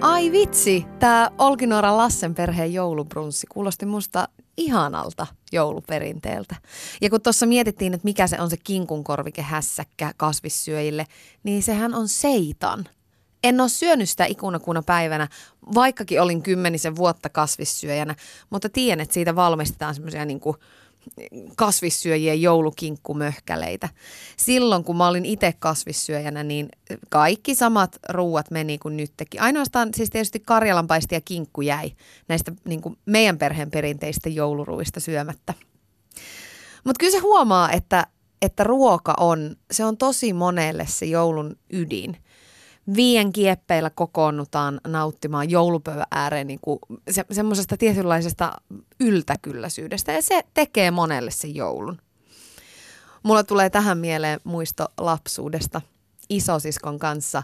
[0.00, 6.54] Ai vitsi, tämä Olkinora Lassen perheen joulubrunssi kuulosti musta ihanalta jouluperinteeltä.
[7.00, 11.06] Ja kun tuossa mietittiin, että mikä se on se kinkunkorvike hässäkkä kasvissyöjille,
[11.42, 12.84] niin sehän on seitan.
[13.48, 15.28] En ole syönyt sitä ikunakuuna päivänä,
[15.74, 18.14] vaikkakin olin kymmenisen vuotta kasvissyöjänä,
[18.50, 20.40] mutta tiedän, että siitä valmistetaan semmoisia niin
[21.56, 23.88] kasvissyöjien joulukinkkumöhkäleitä.
[24.36, 26.68] Silloin, kun mä olin itse kasvissyöjänä, niin
[27.08, 29.42] kaikki samat ruuat meni kuin nytkin.
[29.42, 31.92] Ainoastaan siis tietysti karjalanpaisti ja kinkku jäi
[32.28, 35.54] näistä niin kuin meidän perheen perinteistä jouluruista syömättä.
[36.84, 38.06] Mutta kyllä se huomaa, että,
[38.42, 42.16] että ruoka on, se on tosi monelle se joulun ydin
[42.96, 46.78] viien kieppeillä kokoonnutaan nauttimaan joulupöydän ääreen niin kuin
[47.10, 48.52] se, semmoisesta tietynlaisesta
[49.00, 51.98] yltäkylläisyydestä ja se tekee monelle sen joulun.
[53.22, 55.80] Mulla tulee tähän mieleen muisto lapsuudesta
[56.28, 57.42] isosiskon kanssa.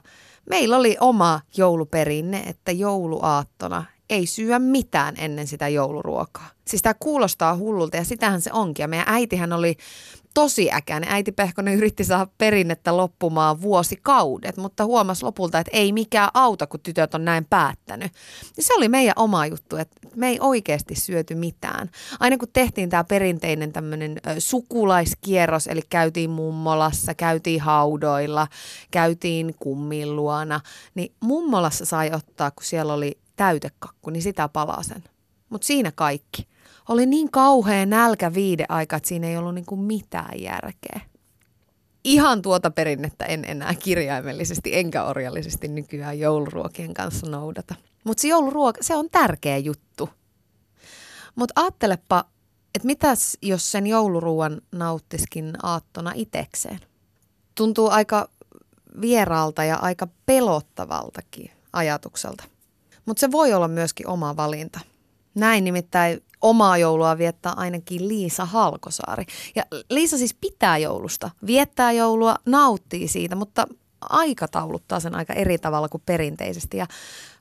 [0.51, 6.51] Meillä oli oma jouluperinne, että jouluaattona ei syö mitään ennen sitä jouluruokaa.
[6.69, 8.83] Siis tämä kuulostaa hullulta ja sitähän se onkin.
[8.83, 9.77] Ja meidän äitihän oli
[10.35, 11.11] tosi äkäinen.
[11.11, 16.81] Äiti Pehkonen yritti saada perinnettä loppumaan vuosikaudet, mutta huomasi lopulta, että ei mikään auta, kun
[16.81, 18.13] tytöt on näin päättänyt.
[18.57, 21.91] Ja se oli meidän oma juttu, että me ei oikeasti syöty mitään.
[22.21, 28.49] Aina kun tehtiin tämä perinteinen tämmöinen sukulaiskierros, eli käytiin mummolassa, käytiin haudoilla,
[28.91, 30.61] käytiin kummin luona,
[30.95, 35.05] niin mummolassa sai ottaa, kun siellä oli täytekakku, niin sitä palasen.
[35.49, 36.52] Mutta siinä kaikki.
[36.93, 41.01] Oli niin kauhea nälkä viide aika, että siinä ei ollut niinku mitään järkeä.
[42.05, 47.75] Ihan tuota perinnettä en enää kirjaimellisesti enkä orjallisesti nykyään jouluruokien kanssa noudata.
[48.05, 50.11] Mutta se jouluruoka, se on tärkeä juttu.
[51.35, 52.25] Mutta ajattelepa,
[52.75, 56.81] että mitäs jos sen jouluruuan nauttiskin aattona itekseen?
[57.55, 58.29] Tuntuu aika
[59.01, 62.45] vieraalta ja aika pelottavaltakin ajatukselta.
[63.07, 64.81] Mutta se voi olla myöskin oma valinta.
[65.35, 69.25] Näin nimittäin omaa joulua viettää ainakin Liisa Halkosaari.
[69.57, 73.65] Ja Liisa siis pitää joulusta, viettää joulua, nauttii siitä, mutta
[74.11, 76.77] aikatauluttaa sen aika eri tavalla kuin perinteisesti.
[76.77, 76.87] Ja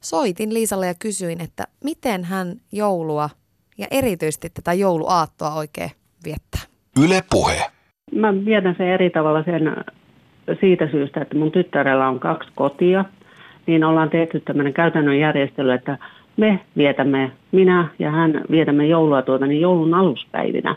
[0.01, 3.29] soitin Liisalle ja kysyin, että miten hän joulua
[3.77, 5.91] ja erityisesti tätä jouluaattoa oikein
[6.25, 6.61] viettää.
[7.03, 7.65] Yle puhe.
[8.15, 9.85] Mä vietän sen eri tavalla sen
[10.59, 13.05] siitä syystä, että mun tyttärellä on kaksi kotia–
[13.67, 15.97] niin ollaan tehty tämmöinen käytännön järjestely, että
[16.37, 20.75] me vietämme, minä ja hän vietämme joulua tuota niin joulun aluspäivinä.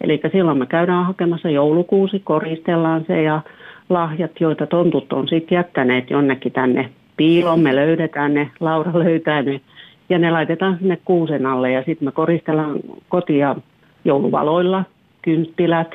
[0.00, 3.40] Eli silloin me käydään hakemassa joulukuusi, koristellaan se ja
[3.88, 7.60] lahjat, joita tontut on sitten jättäneet jonnekin tänne piiloon.
[7.60, 9.60] Me löydetään ne, Laura löytää ne
[10.08, 13.56] ja ne laitetaan sinne kuusen alle ja sitten me koristellaan kotia
[14.04, 14.84] jouluvaloilla,
[15.22, 15.94] kynttilät,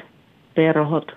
[0.55, 1.11] perhot,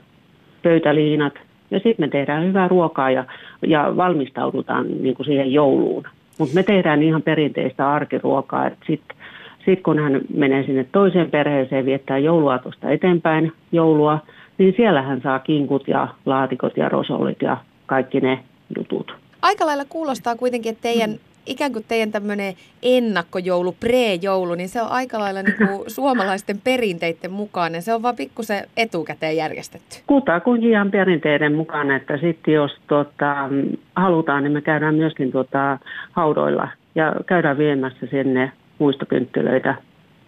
[0.63, 1.35] pöytäliinat
[1.71, 3.25] Ja sitten me tehdään hyvää ruokaa ja,
[3.67, 6.05] ja valmistaudutaan niin kuin siihen jouluun.
[6.39, 8.71] Mutta me tehdään ihan perinteistä arkiruokaa.
[8.87, 9.17] Sitten
[9.65, 14.19] sit kun hän menee sinne toiseen perheeseen viettää jouluaatosta eteenpäin joulua,
[14.59, 18.39] niin siellä hän saa kinkut ja laatikot ja rosollit ja kaikki ne
[18.79, 19.15] jutut.
[19.43, 21.11] Aika lailla kuulostaa kuitenkin, että teidän
[21.47, 27.33] ikään kuin teidän tämmöinen ennakkojoulu, pre-joulu, niin se on aika lailla niin kuin suomalaisten perinteiden
[27.33, 27.83] mukainen.
[27.83, 29.97] Se on vaan pikkusen etukäteen järjestetty.
[30.07, 33.49] Kutakuinkin ihan perinteiden mukaan, että sitten jos tota,
[33.97, 35.79] halutaan, niin me käydään myöskin tota,
[36.13, 39.75] haudoilla ja käydään viemässä sinne muistokynttilöitä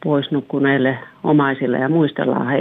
[0.05, 2.59] pois nukkuneille omaisille ja muistellaan he,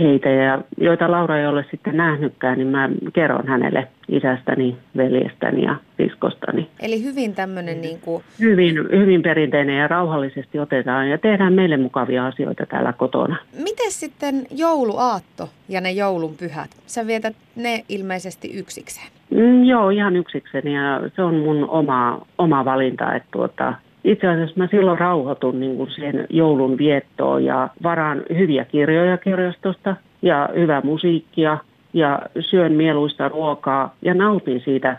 [0.00, 0.28] heitä.
[0.28, 6.68] Ja joita Laura ei ole sitten nähnytkään, niin mä kerron hänelle isästäni, veljestäni ja siskostani.
[6.80, 8.22] Eli hyvin tämmöinen niin kuin...
[8.40, 13.36] Hyvin, hyvin perinteinen ja rauhallisesti otetaan ja tehdään meille mukavia asioita täällä kotona.
[13.62, 16.70] Miten sitten jouluaatto ja ne joulun pyhät?
[16.86, 19.06] Sä vietät ne ilmeisesti yksikseen.
[19.30, 23.74] Mm, joo, ihan yksikseen ja se on mun oma, oma valinta, että tuota,
[24.06, 29.96] itse asiassa mä silloin rauhoitun niin kuin siihen joulun viettoon ja varaan hyviä kirjoja kirjastosta
[30.22, 31.58] ja hyvää musiikkia
[31.92, 34.96] ja syön mieluista ruokaa ja nautin siitä,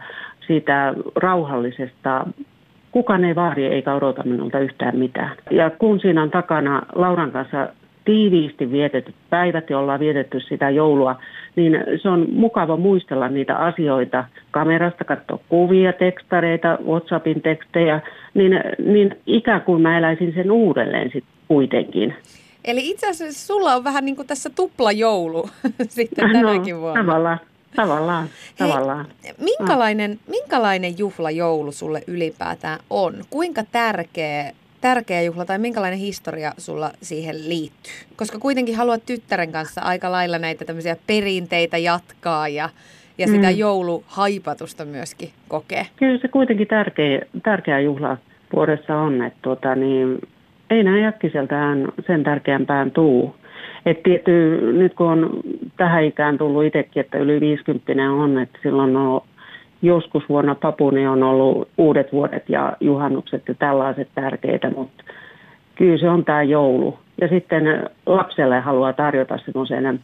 [0.48, 2.28] siitä rauhallisesta
[2.92, 5.38] kukaan ei vaadi eikä odota minulta yhtään mitään.
[5.52, 7.68] Ja kun siinä on takana Lauran kanssa
[8.08, 11.16] tiiviisti vietetyt päivät, joilla on vietetty sitä joulua,
[11.56, 18.02] niin se on mukava muistella niitä asioita kamerasta, katsoa kuvia, tekstareita, WhatsAppin tekstejä,
[18.34, 22.14] niin, niin ikään kuin mä eläisin sen uudelleen sitten kuitenkin.
[22.66, 25.50] Eli itse asiassa sulla on vähän niin kuin tässä tuplajoulu
[25.90, 27.02] sitten tänäkin no, vuonna.
[27.02, 27.40] Tavallaan.
[27.76, 29.06] Tavallaan, tavallaan.
[29.24, 33.14] Hei, minkälainen, minkälainen juhlajoulu sulle ylipäätään on?
[33.30, 37.94] Kuinka tärkeä tärkeä juhla tai minkälainen historia sulla siihen liittyy?
[38.16, 42.70] Koska kuitenkin haluat tyttären kanssa aika lailla näitä tämmöisiä perinteitä jatkaa ja,
[43.18, 43.58] ja sitä mm.
[43.58, 45.86] jouluhaipatusta myöskin kokea.
[45.96, 48.18] Kyllä se kuitenkin tärkeä, tärkeä juhla
[48.54, 50.20] vuodessa on, että tuota, niin,
[50.70, 53.36] ei näin äkkiseltään sen tärkeämpään tuu.
[53.86, 55.40] Et tietty, nyt kun on
[55.78, 59.22] tähän ikään tullut itsekin, että yli 50 on, että silloin on
[59.82, 65.04] joskus vuonna Papuni on ollut uudet vuodet ja juhannukset ja tällaiset tärkeitä, mutta
[65.76, 67.00] kyllä se on tämä joulu.
[67.22, 70.00] Ja sitten lapselle haluaa tarjota semmoisen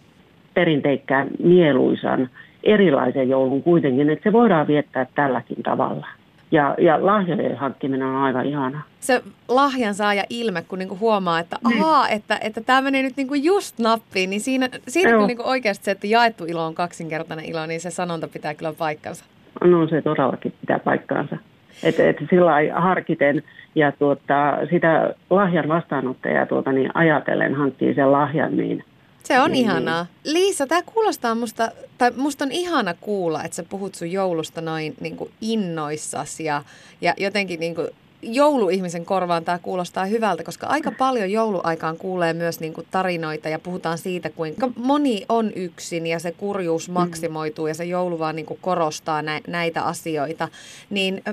[0.53, 2.29] perinteikkään mieluisan
[2.63, 6.07] erilaisen joulun kuitenkin, että se voidaan viettää tälläkin tavalla.
[6.51, 8.81] Ja, ja lahjojen hankkiminen on aivan ihana.
[8.99, 11.83] Se lahjan saaja ilme, kun niinku huomaa, että niin.
[11.83, 15.86] ahaa, että, että tämä menee nyt niinku just nappiin, niin siinä, siinä kyllä niinku oikeasti
[15.86, 19.25] se, että jaettu ilo on kaksinkertainen ilo, niin se sanonta pitää kyllä paikkansa.
[19.63, 21.38] No se todellakin pitää paikkaansa.
[21.84, 23.44] Että et sillä harkiten
[23.76, 28.84] ja tuota, sitä lahjan vastaanottajaa tuota, niin ajatellen hankkii sen lahjan, niin
[29.24, 30.04] se on niin, ihanaa.
[30.04, 30.34] Niin.
[30.34, 34.96] Liisa, tämä kuulostaa musta, tai musta on ihana kuulla, että sä puhut sun joulusta noin
[35.00, 36.63] niin kuin innoissas ja,
[37.02, 37.88] ja jotenkin niin kuin
[38.23, 43.59] jouluihmisen korvaan tämä kuulostaa hyvältä, koska aika paljon jouluaikaan kuulee myös niin kuin tarinoita ja
[43.59, 46.93] puhutaan siitä, kuinka moni on yksin ja se kurjuus mm.
[46.93, 50.47] maksimoituu ja se joulu vaan niin kuin korostaa nä- näitä asioita.
[50.89, 51.23] Niin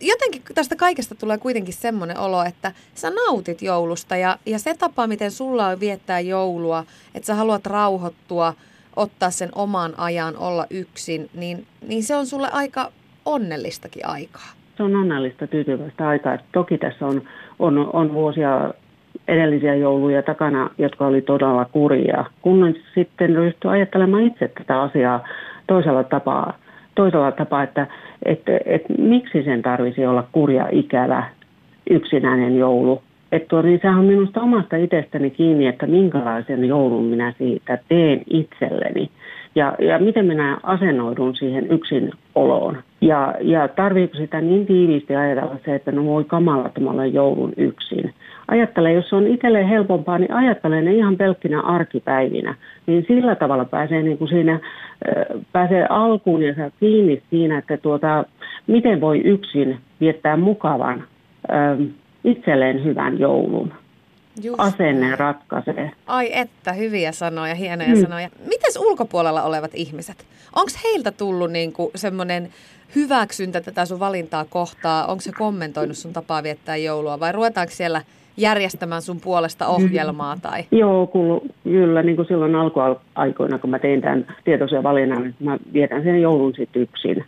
[0.00, 5.06] jotenkin tästä kaikesta tulee kuitenkin semmoinen olo, että sä nautit joulusta ja, ja se tapa,
[5.06, 8.54] miten sulla on viettää joulua, että sä haluat rauhoittua,
[8.96, 12.92] ottaa sen oman ajan, olla yksin, niin, niin se on sulle aika
[13.24, 16.38] onnellistakin aikaa se on onnellista tyytyväistä aikaa.
[16.52, 17.22] toki tässä on,
[17.58, 18.70] on, on vuosia
[19.28, 22.24] edellisiä jouluja takana, jotka oli todella kurjia.
[22.42, 25.24] Kun sitten ryhtyi ajattelemaan itse tätä asiaa
[25.66, 26.58] toisella tapaa,
[26.94, 27.86] toisella tapaa että,
[28.24, 31.24] että, että miksi sen tarvisi olla kurja ikävä
[31.90, 33.02] yksinäinen joulu.
[33.32, 38.22] Että tuo, niin sehän on minusta omasta itsestäni kiinni, että minkälaisen joulun minä siitä teen
[38.30, 39.10] itselleni
[39.58, 42.78] ja, ja miten minä asennoidun siihen yksin oloon.
[43.00, 47.14] Ja, ja tarviiko sitä niin tiiviisti ajatella se, että no voi kamala, että mä olen
[47.14, 48.14] joulun yksin.
[48.48, 52.54] Ajattelen, jos on itselleen helpompaa, niin ajattelen ne ihan pelkkinä arkipäivinä.
[52.86, 54.60] Niin sillä tavalla pääsee, niin kuin siinä,
[55.52, 58.24] pääsee alkuun ja saa kiinni siinä, että tuota,
[58.66, 61.04] miten voi yksin viettää mukavan
[62.24, 63.72] itselleen hyvän joulun.
[64.42, 64.60] Just.
[64.60, 65.90] Asenne ratkaisee.
[66.06, 68.00] Ai että, hyviä sanoja, hienoja mm.
[68.00, 68.28] sanoja.
[68.48, 70.26] Mites ulkopuolella olevat ihmiset?
[70.56, 72.48] Onko heiltä tullut niinku semmoinen
[72.96, 75.06] hyväksyntä tätä sun valintaa kohtaa?
[75.06, 78.02] Onko se kommentoinut sun tapaa viettää joulua vai ruvetaanko siellä
[78.36, 79.70] järjestämään sun puolesta mm.
[79.70, 80.36] ohjelmaa?
[80.42, 80.64] Tai?
[80.70, 81.10] Joo,
[81.64, 82.02] kyllä.
[82.02, 86.54] Niin kuin silloin alkuaikoina, kun mä tein tämän tietoisen valinnan, että mä vietän sen joulun
[86.56, 87.24] sitten yksin.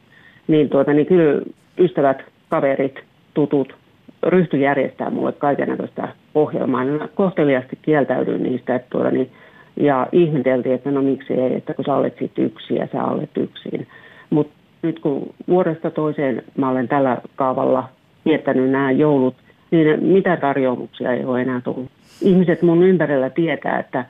[0.48, 1.42] Niin, tuota, niin kyllä
[1.78, 2.18] ystävät,
[2.48, 2.94] kaverit,
[3.34, 3.79] tutut
[4.22, 6.84] ryhtyi järjestää mulle kaikenlaista ohjelmaa.
[6.84, 9.30] Niin kohteliasti kieltäydyin niistä, että tuoda, niin,
[9.76, 13.36] ja ihmeteltiin, että no miksi ei, että kun sä olet sitten yksin ja sä olet
[13.36, 13.86] yksin.
[14.30, 14.52] Mutta
[14.82, 17.88] nyt kun vuodesta toiseen mä olen tällä kaavalla
[18.24, 19.34] viettänyt nämä joulut,
[19.70, 21.90] niin mitä tarjouksia ei ole enää tullut.
[22.22, 24.04] Ihmiset mun ympärillä tietää, että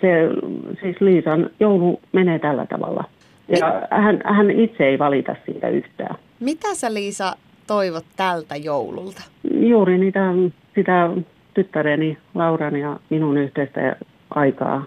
[0.00, 0.28] se,
[0.82, 3.04] siis Liisan joulu menee tällä tavalla.
[3.48, 6.16] Ja hän, hän itse ei valita siitä yhtään.
[6.40, 7.32] Mitä sä Liisa
[7.66, 9.22] toivot tältä joululta?
[9.60, 10.20] Juuri niitä,
[10.74, 11.10] sitä
[11.54, 13.96] tyttäreni Lauran ja minun yhteistä
[14.30, 14.86] aikaa,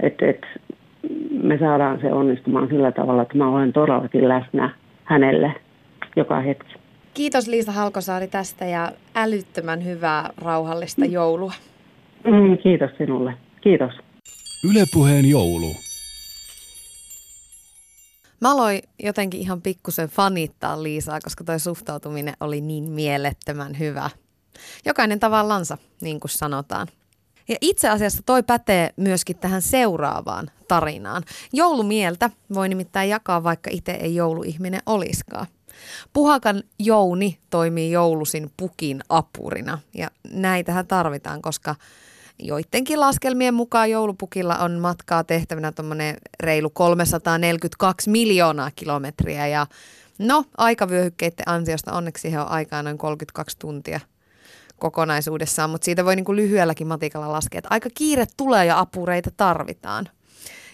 [0.00, 0.46] että et
[1.42, 5.54] me saadaan se onnistumaan sillä tavalla, että mä olen todellakin läsnä hänelle
[6.16, 6.74] joka hetki.
[7.14, 11.52] Kiitos Liisa Halkosaari tästä ja älyttömän hyvää rauhallista joulua.
[12.24, 13.34] Mm, kiitos sinulle.
[13.60, 13.92] Kiitos.
[14.70, 15.89] Ylepuheen joulu.
[18.40, 24.10] Mä aloin jotenkin ihan pikkusen fanittaa Liisaa, koska toi suhtautuminen oli niin mielettömän hyvä.
[24.84, 26.88] Jokainen tavallansa, niin kuin sanotaan.
[27.48, 31.22] Ja itse asiassa toi pätee myöskin tähän seuraavaan tarinaan.
[31.52, 35.46] Joulumieltä voi nimittäin jakaa, vaikka itse ei jouluihminen oliskaan.
[36.12, 41.74] Puhakan Jouni toimii joulusin pukin apurina ja näitähän tarvitaan, koska
[42.42, 49.66] joidenkin laskelmien mukaan joulupukilla on matkaa tehtävänä tuommoinen reilu 342 miljoonaa kilometriä ja
[50.18, 54.00] no aikavyöhykkeiden ansiosta onneksi siihen on aikaa noin 32 tuntia
[54.78, 59.30] kokonaisuudessaan, mutta siitä voi niin kuin lyhyelläkin matikalla laskea, että aika kiire tulee ja apureita
[59.36, 60.08] tarvitaan.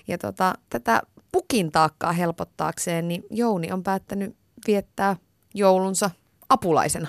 [0.09, 1.03] Ja tota, tätä
[1.33, 4.37] pukin taakkaa helpottaakseen, niin Jouni on päättänyt
[4.67, 5.17] viettää
[5.55, 6.11] joulunsa
[6.49, 7.09] apulaisena.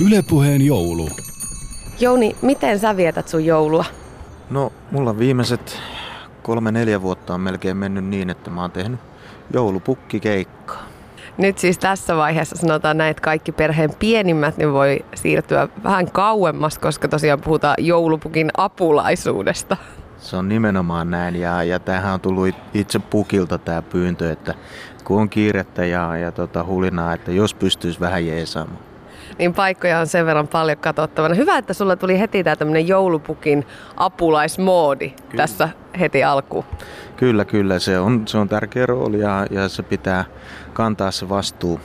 [0.00, 1.08] Ylepuheen joulu.
[2.00, 3.84] Jouni, miten sä vietät sun joulua?
[4.50, 5.80] No, mulla viimeiset
[6.42, 9.00] kolme neljä vuotta on melkein mennyt niin, että mä oon tehnyt
[9.52, 10.82] joulupukkikeikkaa.
[11.38, 16.78] Nyt siis tässä vaiheessa sanotaan näin, että kaikki perheen pienimmät niin voi siirtyä vähän kauemmas,
[16.78, 19.76] koska tosiaan puhutaan joulupukin apulaisuudesta.
[20.18, 24.54] Se on nimenomaan näin ja, ja tämähän on tullut itse pukilta tämä pyyntö, että
[25.04, 28.93] kun on kiirettä ja, ja tota hulinaa, että jos pystyisi vähän jeesaamaan.
[29.38, 31.34] Niin paikkoja on sen verran paljon katsottavana.
[31.34, 33.66] Hyvä, että sulla tuli heti tämä tämmöinen joulupukin
[33.96, 35.42] apulaismoodi kyllä.
[35.42, 35.68] tässä
[36.00, 36.64] heti alkuun.
[37.16, 37.78] Kyllä, kyllä.
[37.78, 40.24] Se on, se on tärkeä rooli ja, ja se pitää
[40.72, 41.80] kantaa se vastuu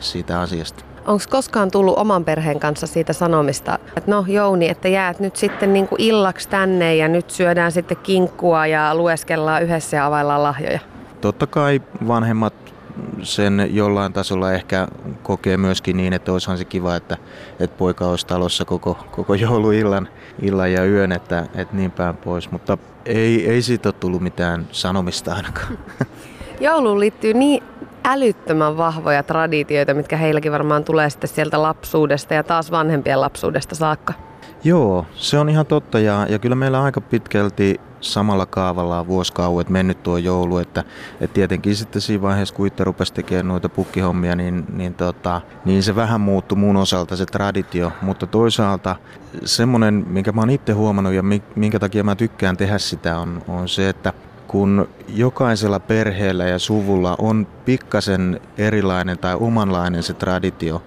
[0.00, 0.84] siitä asiasta.
[1.06, 5.72] Onko koskaan tullut oman perheen kanssa siitä sanomista, että no Jouni, että jäät nyt sitten
[5.72, 10.78] niin kuin illaksi tänne ja nyt syödään sitten kinkkua ja lueskellaan yhdessä ja availlaan lahjoja?
[11.20, 12.54] Totta kai vanhemmat
[13.22, 14.88] sen jollain tasolla ehkä
[15.22, 17.16] kokee myöskin niin, että olisihan se kiva, että,
[17.60, 20.08] että poika olisi talossa koko, koko jouluillan
[20.42, 22.50] illan ja yön, että, että niin päin pois.
[22.50, 25.78] Mutta ei, ei siitä ole tullut mitään sanomista ainakaan.
[26.60, 27.62] Jouluun liittyy niin
[28.04, 34.12] älyttömän vahvoja traditioita, mitkä heilläkin varmaan tulee sitten sieltä lapsuudesta ja taas vanhempien lapsuudesta saakka.
[34.64, 39.68] Joo, se on ihan totta ja, ja kyllä meillä aika pitkälti samalla kaavalla on vuosikauet
[39.68, 40.84] mennyt tuo joulu, että,
[41.20, 45.82] että tietenkin sitten siinä vaiheessa, kun itse rupesi tekemään noita pukkihommia, niin, niin, tota, niin
[45.82, 48.96] se vähän muuttui mun osalta se traditio, mutta toisaalta
[49.44, 51.22] semmoinen, minkä mä oon itse huomannut ja
[51.56, 54.12] minkä takia mä tykkään tehdä sitä, on, on se, että
[54.50, 60.82] kun jokaisella perheellä ja suvulla on pikkasen erilainen tai omanlainen se traditio,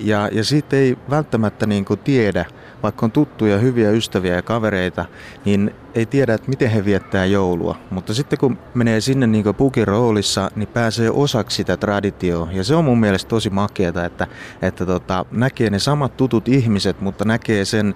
[0.00, 2.44] ja, ja siitä ei välttämättä niin kuin tiedä,
[2.82, 5.04] vaikka on tuttuja, hyviä ystäviä ja kavereita,
[5.44, 7.76] niin ei tiedä, että miten he viettää joulua.
[7.90, 12.48] Mutta sitten kun menee sinne niin pukin roolissa, niin pääsee osaksi sitä traditioa.
[12.52, 14.26] Ja se on mun mielestä tosi makeata, että,
[14.62, 17.94] että tota, näkee ne samat tutut ihmiset, mutta näkee sen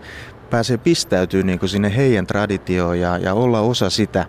[0.51, 4.27] pääsee pistäytyy niin sinne heidän traditioon ja, ja olla osa sitä.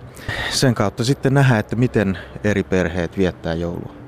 [0.49, 4.04] Sen kautta sitten nähdä, että miten eri perheet viettää joulua.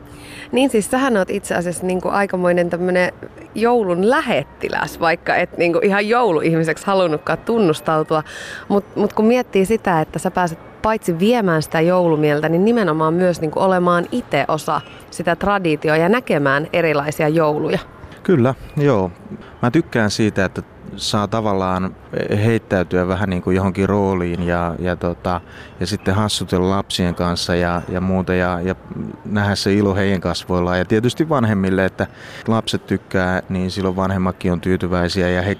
[0.51, 3.13] Niin siis sähän oot itse asiassa niin kuin aikamoinen tämmöinen
[3.55, 8.23] joulun lähettiläs, vaikka et niin kuin ihan jouluihmiseksi halunnutkaan tunnustautua.
[8.67, 13.41] Mutta mut kun miettii sitä, että sä pääset paitsi viemään sitä joulumieltä, niin nimenomaan myös
[13.41, 14.81] niin kuin olemaan itse osa
[15.11, 17.79] sitä traditioa ja näkemään erilaisia jouluja.
[18.23, 19.11] Kyllä, joo.
[19.61, 20.61] Mä tykkään siitä, että
[20.95, 21.95] saa tavallaan
[22.43, 25.41] heittäytyä vähän niin kuin johonkin rooliin ja, ja, tota,
[25.79, 28.75] ja sitten hassutella lapsien kanssa ja, ja muuta ja, ja
[29.25, 30.79] nähdä se ilo heidän kasvoillaan.
[30.79, 32.07] Ja tietysti vanhemmille, että
[32.47, 35.57] lapset tykkää, niin silloin vanhemmatkin on tyytyväisiä ja he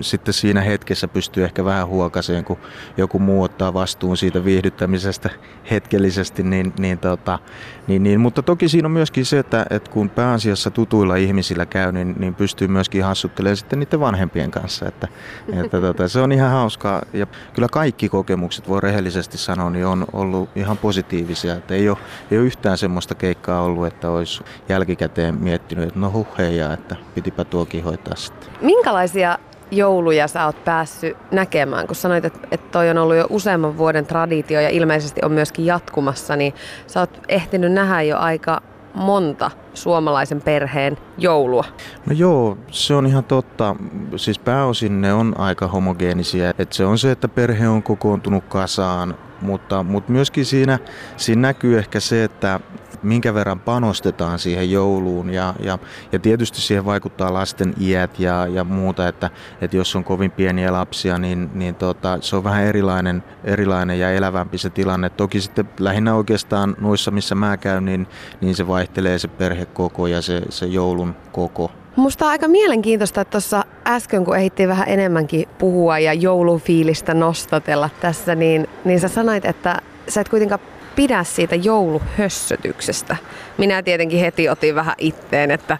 [0.00, 2.58] sitten siinä hetkessä pystyy ehkä vähän huokaseen, kun
[2.96, 5.30] joku muu ottaa vastuun siitä viihdyttämisestä
[5.70, 6.42] hetkellisesti.
[6.42, 7.38] Niin, niin, tota,
[7.86, 11.92] niin, niin, mutta toki siinä on myöskin se, että, että kun pääasiassa tutuilla ihmisillä käy,
[11.92, 14.88] niin, niin pystyy myöskin hassuttelemaan sitten niiden vanhempien kanssa.
[14.88, 15.08] Että,
[15.52, 17.02] että tota, se on ihan hauskaa.
[17.12, 21.54] Ja kyllä kaikki kokemukset, voi rehellisesti sanoa, niin on ollut ihan positiivisia.
[21.54, 21.98] Että ei, ole,
[22.30, 26.96] ei ole yhtään semmoista keikkaa ollut, että olisi jälkikäteen miettinyt, että no huh heijaa, että
[27.14, 28.48] pitipä tuokin hoitaa sitten.
[28.60, 29.38] Minkälaisia
[29.70, 31.86] jouluja sä oot päässyt näkemään?
[31.86, 35.66] Kun sanoit, että, että toi on ollut jo useamman vuoden traditio ja ilmeisesti on myöskin
[35.66, 36.54] jatkumassa, niin
[36.86, 38.62] sä oot ehtinyt nähdä jo aika
[38.94, 41.64] monta suomalaisen perheen joulua?
[42.06, 43.76] No joo, se on ihan totta.
[44.16, 46.52] Siis pääosin ne on aika homogeenisia.
[46.58, 50.78] Et se on se, että perhe on kokoontunut kasaan, mutta, mutta myöskin siinä,
[51.16, 52.60] siinä näkyy ehkä se, että
[53.02, 55.78] minkä verran panostetaan siihen jouluun ja, ja,
[56.12, 59.30] ja tietysti siihen vaikuttaa lasten iät ja, ja muuta, että,
[59.60, 64.12] että jos on kovin pieniä lapsia, niin, niin tota, se on vähän erilainen, erilainen ja
[64.12, 65.10] elävämpi se tilanne.
[65.10, 68.06] Toki sitten lähinnä oikeastaan noissa, missä mä käyn, niin,
[68.40, 71.70] niin se vaihtelee se perhekoko ja se, se joulun koko.
[71.98, 77.90] Musta on aika mielenkiintoista, että tuossa äsken, kun ehittiin vähän enemmänkin puhua ja joulufiilistä nostatella
[78.00, 80.60] tässä, niin, niin sä sanoit, että sä et kuitenkaan
[80.98, 83.16] pidä siitä jouluhössötyksestä.
[83.58, 85.78] Minä tietenkin heti otin vähän itteen, että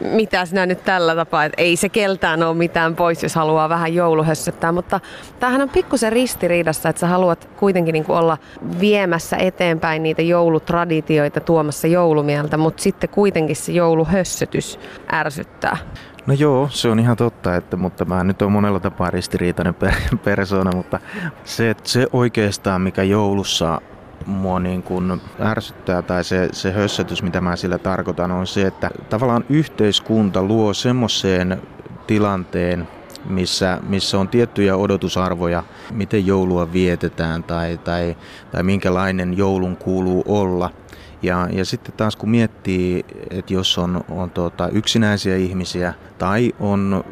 [0.00, 3.94] mitä sinä nyt tällä tapaa, että ei se keltään ole mitään pois, jos haluaa vähän
[3.94, 5.00] jouluhössöttää, mutta
[5.40, 8.38] tämähän on pikkusen ristiriidassa, että sä haluat kuitenkin niin kuin olla
[8.80, 14.78] viemässä eteenpäin niitä joulutraditioita tuomassa joulumieltä, mutta sitten kuitenkin se jouluhössötys
[15.12, 15.76] ärsyttää.
[16.26, 19.92] No joo, se on ihan totta, että, mutta mä nyt on monella tapaa ristiriitainen per,
[20.24, 21.00] persoona, mutta
[21.44, 23.80] se, se oikeastaan mikä joulussa
[24.26, 28.90] mua niin kuin ärsyttää tai se, se hössötys, mitä mä sillä tarkoitan, on se, että
[29.10, 31.62] tavallaan yhteiskunta luo semmoiseen
[32.06, 32.88] tilanteen,
[33.28, 38.16] missä, missä on tiettyjä odotusarvoja, miten joulua vietetään tai, tai,
[38.50, 40.70] tai minkälainen joulun kuuluu olla.
[41.22, 47.04] Ja, ja sitten taas kun miettii, että jos on, on tuota, yksinäisiä ihmisiä tai on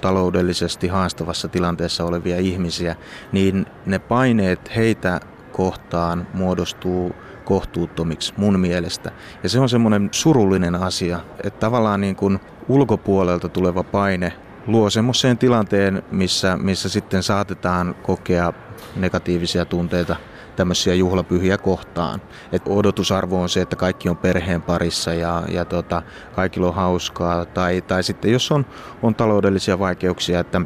[0.00, 2.96] taloudellisesti haastavassa tilanteessa olevia ihmisiä,
[3.32, 5.20] niin ne paineet heitä
[5.54, 9.10] kohtaan muodostuu kohtuuttomiksi mun mielestä.
[9.42, 14.32] Ja se on semmoinen surullinen asia, että tavallaan niin kuin ulkopuolelta tuleva paine
[14.66, 18.52] luo semmoiseen tilanteen, missä, missä sitten saatetaan kokea
[18.96, 20.16] negatiivisia tunteita
[20.56, 22.22] tämmöisiä juhlapyhiä kohtaan.
[22.52, 26.02] Et odotusarvo on se, että kaikki on perheen parissa ja, ja tota,
[26.34, 27.44] kaikilla on hauskaa.
[27.44, 28.66] Tai, tai sitten jos on,
[29.02, 30.60] on taloudellisia vaikeuksia, että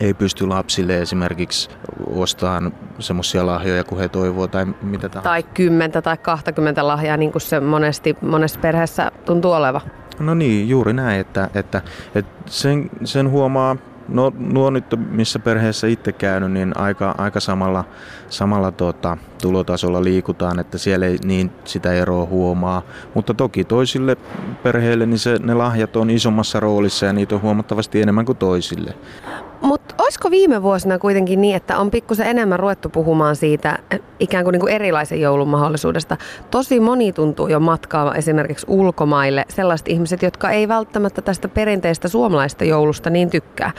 [0.00, 1.70] ei pysty lapsille esimerkiksi
[2.06, 5.28] ostamaan semmoisia lahjoja kuin he toivoo tai mitä tahansa.
[5.30, 9.80] Tai kymmentä tai 20 lahjaa, niin kuin se monesti monessa perheessä tuntuu oleva.
[10.18, 11.82] No niin, juuri näin, että, että,
[12.14, 13.76] että sen, sen huomaa
[14.08, 17.84] No nuo nyt, missä perheessä itse käynyt, niin aika, aika samalla,
[18.28, 22.82] samalla tota, tulotasolla liikutaan, että siellä ei niin sitä eroa huomaa.
[23.14, 24.16] Mutta toki toisille
[24.62, 28.94] perheille niin se, ne lahjat on isommassa roolissa ja niitä on huomattavasti enemmän kuin toisille.
[29.60, 33.78] Mutta olisiko viime vuosina kuitenkin niin, että on pikkusen enemmän ruvettu puhumaan siitä
[34.20, 36.16] ikään kuin, niin kuin erilaisen joulun mahdollisuudesta?
[36.50, 42.64] Tosi moni tuntuu jo matkaa esimerkiksi ulkomaille sellaiset ihmiset, jotka ei välttämättä tästä perinteistä suomalaista
[42.64, 43.72] joulusta niin tykkää.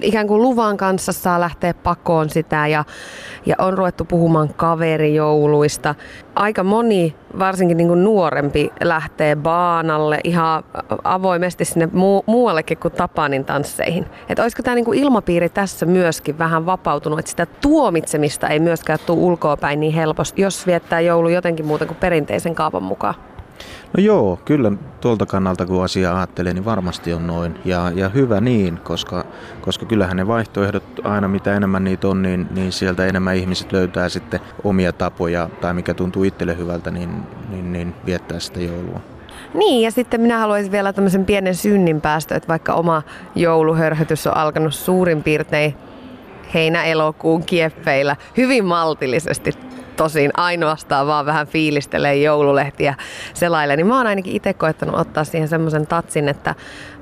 [0.00, 2.84] Ikään kuin luvan kanssa saa lähteä pakoon sitä ja,
[3.46, 4.54] ja on ruvettu puhumaan
[5.00, 5.94] kaverijouluista.
[6.34, 10.64] Aika moni, varsinkin niin kuin nuorempi, lähtee baanalle ihan
[11.04, 14.06] avoimesti sinne muu- muuallekin kuin Tapanin tansseihin.
[14.28, 18.98] Että olisiko tämä niin kuin ilmapiiri tässä myöskin vähän vapautunut, että sitä tuomitsemista ei myöskään
[19.06, 23.14] tule ulkoapäin niin helposti, jos viettää joulu jotenkin muuten kuin perinteisen kaavan mukaan.
[23.96, 27.58] No joo, kyllä tuolta kannalta kun asia ajattelee, niin varmasti on noin.
[27.64, 29.24] Ja, ja hyvä niin, koska,
[29.60, 34.08] koska kyllähän ne vaihtoehdot aina mitä enemmän niitä on, niin, niin sieltä enemmän ihmiset löytää
[34.08, 37.10] sitten omia tapoja tai mikä tuntuu itselle hyvältä, niin,
[37.50, 39.00] niin, niin viettää sitä joulua.
[39.54, 43.02] Niin, ja sitten minä haluaisin vielä tämmöisen pienen synnin päästö, että vaikka oma
[43.34, 45.74] jouluhörhötys on alkanut suurin piirtein
[46.54, 49.69] heinä-elokuun kieffeillä hyvin maltillisesti
[50.00, 52.94] tosin ainoastaan vaan vähän fiilistelee joululehtiä
[53.34, 56.54] selaille, niin mä oon ainakin itse koettanut ottaa siihen semmoisen tatsin, että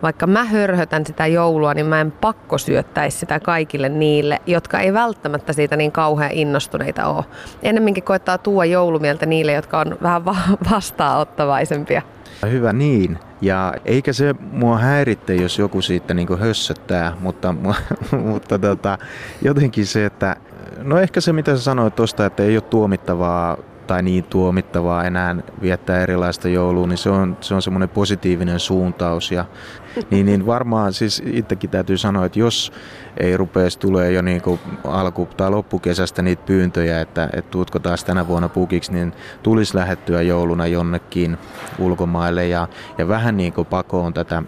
[0.03, 4.93] vaikka mä hörhötän sitä joulua, niin mä en pakko syöttäisi sitä kaikille niille, jotka ei
[4.93, 7.25] välttämättä siitä niin kauhean innostuneita ole.
[7.63, 10.25] Ennemminkin koettaa tuoda joulumieltä niille, jotka on vähän
[10.71, 12.03] vastaanottavaisempia.
[12.51, 13.19] Hyvä niin.
[13.41, 17.55] Ja eikä se mua häiritte, jos joku siitä niin hössöttää, mutta,
[18.31, 18.99] mutta tota,
[19.43, 20.37] jotenkin se, että
[20.83, 23.57] no ehkä se mitä sä sanoit tuosta, että ei ole tuomittavaa
[23.89, 29.33] tai niin tuomittavaa enää viettää erilaista joulua, niin se on, se on semmoinen positiivinen suuntaus.
[29.33, 29.45] Ja,
[30.11, 32.73] niin, niin varmaan siis itsekin täytyy sanoa, että jos
[33.17, 38.05] ei rupeisi tulee jo niin kuin alku- tai loppukesästä niitä pyyntöjä, että, että tuutko taas
[38.05, 39.13] tänä vuonna pukiksi, niin
[39.43, 41.39] tulisi lähettyä jouluna jonnekin
[41.79, 42.69] ulkomaille ja,
[42.99, 44.43] ja vähän niin kuin pakoon tätä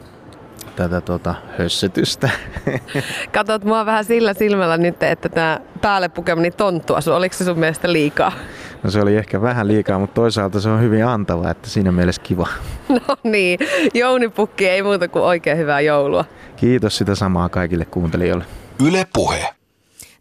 [0.88, 2.30] tätä tota, hössetystä.
[3.32, 7.92] Katot mua vähän sillä silmällä nyt, että tämä päälle pukemani tonttua, oliko se sun mielestä
[7.92, 8.32] liikaa?
[8.82, 12.22] No se oli ehkä vähän liikaa, mutta toisaalta se on hyvin antava, että siinä mielessä
[12.22, 12.48] kiva.
[12.88, 13.58] No niin,
[13.94, 16.24] Jouni Pukki ei muuta kuin oikein hyvää joulua.
[16.56, 18.44] Kiitos sitä samaa kaikille kuuntelijoille.
[18.86, 19.48] Yle Puhe.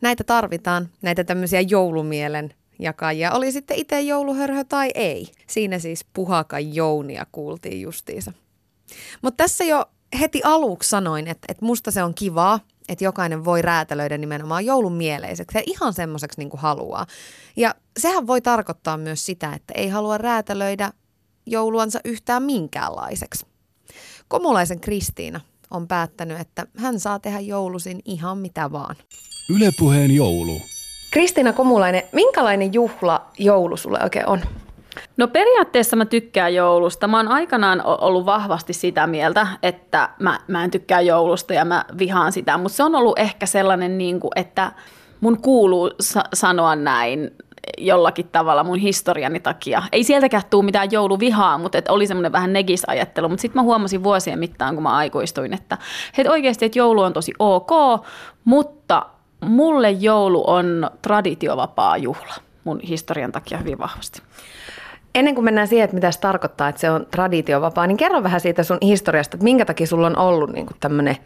[0.01, 3.31] Näitä tarvitaan, näitä tämmöisiä joulumielen jakajia.
[3.31, 5.27] Oli sitten itse jouluhörhö tai ei.
[5.47, 8.33] Siinä siis puhaka Jounia kuultiin justiinsa.
[9.21, 9.85] Mutta tässä jo
[10.19, 14.93] heti aluksi sanoin, että, että musta se on kivaa, että jokainen voi räätälöidä nimenomaan joulun
[14.93, 17.05] mieleiseksi ja ihan semmoiseksi niin kuin haluaa.
[17.55, 20.91] Ja sehän voi tarkoittaa myös sitä, että ei halua räätälöidä
[21.45, 23.45] jouluansa yhtään minkäänlaiseksi.
[24.27, 25.41] Komulaisen Kristiina
[25.71, 28.95] on päättänyt, että hän saa tehdä joulusin ihan mitä vaan.
[29.49, 30.61] Ylepuheen joulu.
[31.11, 34.41] Kristiina Komulainen, minkälainen juhla joulu sulle oikein on?
[35.17, 37.07] No periaatteessa mä tykkään joulusta.
[37.07, 41.85] Mä oon aikanaan ollut vahvasti sitä mieltä, että mä, mä en tykkää joulusta ja mä
[41.97, 44.71] vihaan sitä, mutta se on ollut ehkä sellainen, niin kuin, että
[45.21, 47.31] mun kuuluu sa- sanoa näin
[47.77, 49.83] jollakin tavalla mun historiani takia.
[49.91, 53.29] Ei sieltäkään tule mitään jouluvihaa, mutta et oli semmoinen vähän negisajattelu.
[53.29, 55.77] Mutta sitten mä huomasin vuosien mittaan, kun mä aikuistuin, että
[56.17, 57.69] et oikeasti, että joulu on tosi ok,
[58.45, 59.05] mutta
[59.45, 62.33] mulle joulu on traditiovapaa juhla
[62.63, 64.21] mun historian takia hyvin vahvasti.
[65.15, 68.41] Ennen kuin mennään siihen, että mitä se tarkoittaa, että se on traditiovapaa, niin kerro vähän
[68.41, 71.17] siitä sun historiasta, että minkä takia sulla on ollut niin tämmöinen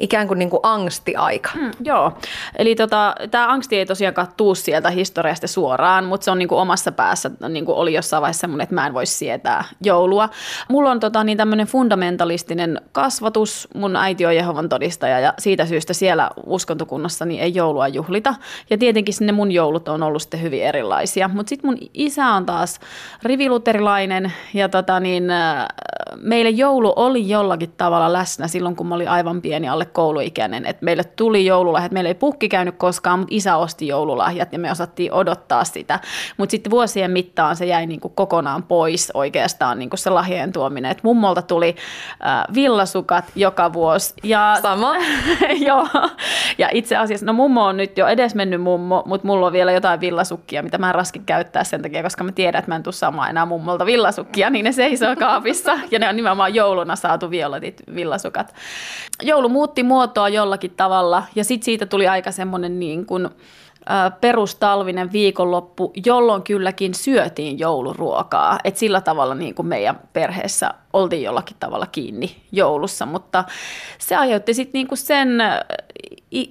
[0.00, 1.50] ikään kuin, niin kuin angstiaika.
[1.54, 2.12] Mm, joo,
[2.58, 6.58] eli tota, tämä angsti ei tosiaankaan tuu sieltä historiasta suoraan, mutta se on niin kuin
[6.58, 10.28] omassa päässä, niin kuin oli jossain vaiheessa semmoinen, että mä en voisi sietää joulua.
[10.68, 15.92] Mulla on tota, niin tämmöinen fundamentalistinen kasvatus, mun äiti on Jehovan todistaja ja siitä syystä
[15.92, 18.34] siellä uskontokunnassa niin ei joulua juhlita.
[18.70, 22.46] Ja tietenkin sinne mun joulut on ollut sitten hyvin erilaisia, mutta sitten mun isä on
[22.46, 22.80] taas
[23.22, 25.24] riviluterilainen ja tota, niin,
[26.16, 30.66] meille joulu oli jollakin tavalla läsnä silloin, kun mä olin aivan pieni alle kouluikäinen.
[30.66, 34.70] Et meille tuli joululahjat, meillä ei pukki käynyt koskaan, mutta isä osti joululahjat ja me
[34.70, 36.00] osattiin odottaa sitä.
[36.36, 40.90] Mutta sitten vuosien mittaan se jäi niinku kokonaan pois oikeastaan niinku se lahjojen tuominen.
[40.90, 41.76] Et mummolta tuli
[42.26, 44.14] äh, villasukat joka vuosi.
[44.22, 44.94] Ja, Sama.
[45.68, 45.88] joo.
[46.58, 50.00] Ja itse asiassa, no mummo on nyt jo edesmennyt mummo, mutta mulla on vielä jotain
[50.00, 52.92] villasukkia, mitä mä en raskin käyttää sen takia, koska mä tiedän, että mä en tule
[52.92, 55.78] saamaan enää mummolta villasukkia, niin ne seisoo kaapissa.
[55.90, 58.54] Ja ne on nimenomaan jouluna saatu violetit villasukat.
[59.22, 63.28] Joulu muutti muotoa jollakin tavalla ja sitten siitä tuli aika semmoinen niin kuin,
[64.20, 68.58] perustalvinen viikonloppu, jolloin kylläkin syötiin jouluruokaa.
[68.64, 73.44] Et sillä tavalla niin kuin meidän perheessä oltiin jollakin tavalla kiinni joulussa, mutta
[73.98, 75.28] se aiheutti sitten niin kuin sen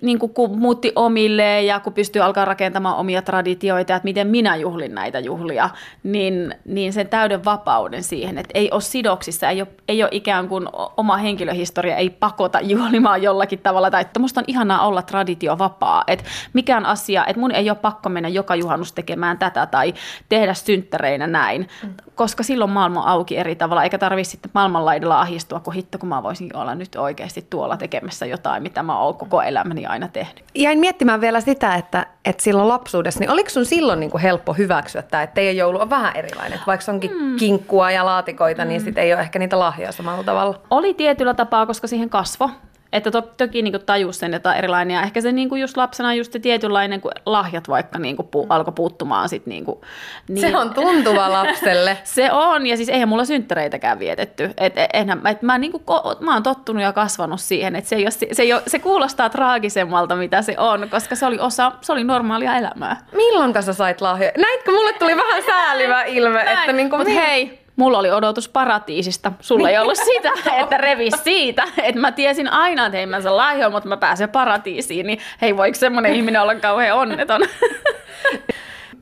[0.01, 4.55] niin kuin kun muutti omilleen ja kun pystyy alkaa rakentamaan omia traditioita, että miten minä
[4.55, 5.69] juhlin näitä juhlia,
[6.03, 10.47] niin, niin sen täyden vapauden siihen, että ei ole sidoksissa, ei ole, ei ole ikään
[10.47, 10.67] kuin
[10.97, 16.23] oma henkilöhistoria, ei pakota juhlimaan jollakin tavalla, tai että musta on ihanaa olla traditiovapaa, että
[16.53, 19.93] mikään asia, että mun ei ole pakko mennä joka juhannus tekemään tätä tai
[20.29, 21.93] tehdä synttäreinä näin, mm.
[22.15, 26.09] koska silloin maailma on auki eri tavalla, eikä tarvitse sitten maailmanlaidalla ahistua, kun hitto, kun
[26.09, 30.43] mä voisin olla nyt oikeasti tuolla tekemässä jotain, mitä mä oon koko elämäni aina tehnyt.
[30.55, 34.53] Jäin miettimään vielä sitä, että, että silloin lapsuudessa, niin oliko sun silloin niin kuin helppo
[34.53, 36.53] hyväksyä tämä, että teidän joulu on vähän erilainen?
[36.53, 37.35] Että vaikka onkin mm.
[37.35, 38.71] kinkkua ja laatikoita, niin mm.
[38.71, 40.61] niin sitten ei ole ehkä niitä lahjoja samalla tavalla.
[40.69, 42.49] Oli tietyllä tapaa, koska siihen kasvo.
[42.93, 44.95] Että to, toki niin tajus sen, että erilainen.
[44.95, 48.27] Ja ehkä se niin kuin just lapsena just se tietynlainen, kun lahjat vaikka niin kuin
[48.27, 49.29] pu, alkoi puuttumaan.
[49.29, 49.81] Sit niin kuin,
[50.27, 50.41] niin.
[50.41, 51.97] Se on tuntuva lapselle.
[52.03, 54.51] se on, ja siis eihän mulla synttäreitäkään vietetty.
[54.57, 55.83] Et, eihän, et mä, niin kuin,
[56.19, 59.29] mä oon tottunut ja kasvanut siihen, että se, ei ole, se, ei ole, se kuulostaa
[59.29, 62.97] traagisemmalta, mitä se on, koska se oli osa, se oli normaalia elämää.
[63.11, 64.31] Milloin sä sait lahjoja?
[64.37, 66.43] Näitkö, mulle tuli vähän säälivä ilme.
[66.43, 69.31] Näin, että niin kuin, mut hei, mulla oli odotus paratiisista.
[69.39, 71.63] Sulla ei ollut sitä, että revi siitä.
[71.83, 75.07] Että mä tiesin aina, että hei mä sen lahjoin, mutta mä pääsen paratiisiin.
[75.07, 77.41] Niin hei, voiko semmoinen ihminen olla kauhean onneton?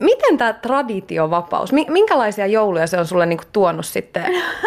[0.00, 4.24] Miten tämä traditiovapaus, minkälaisia jouluja se on sulle niinku tuonut sitten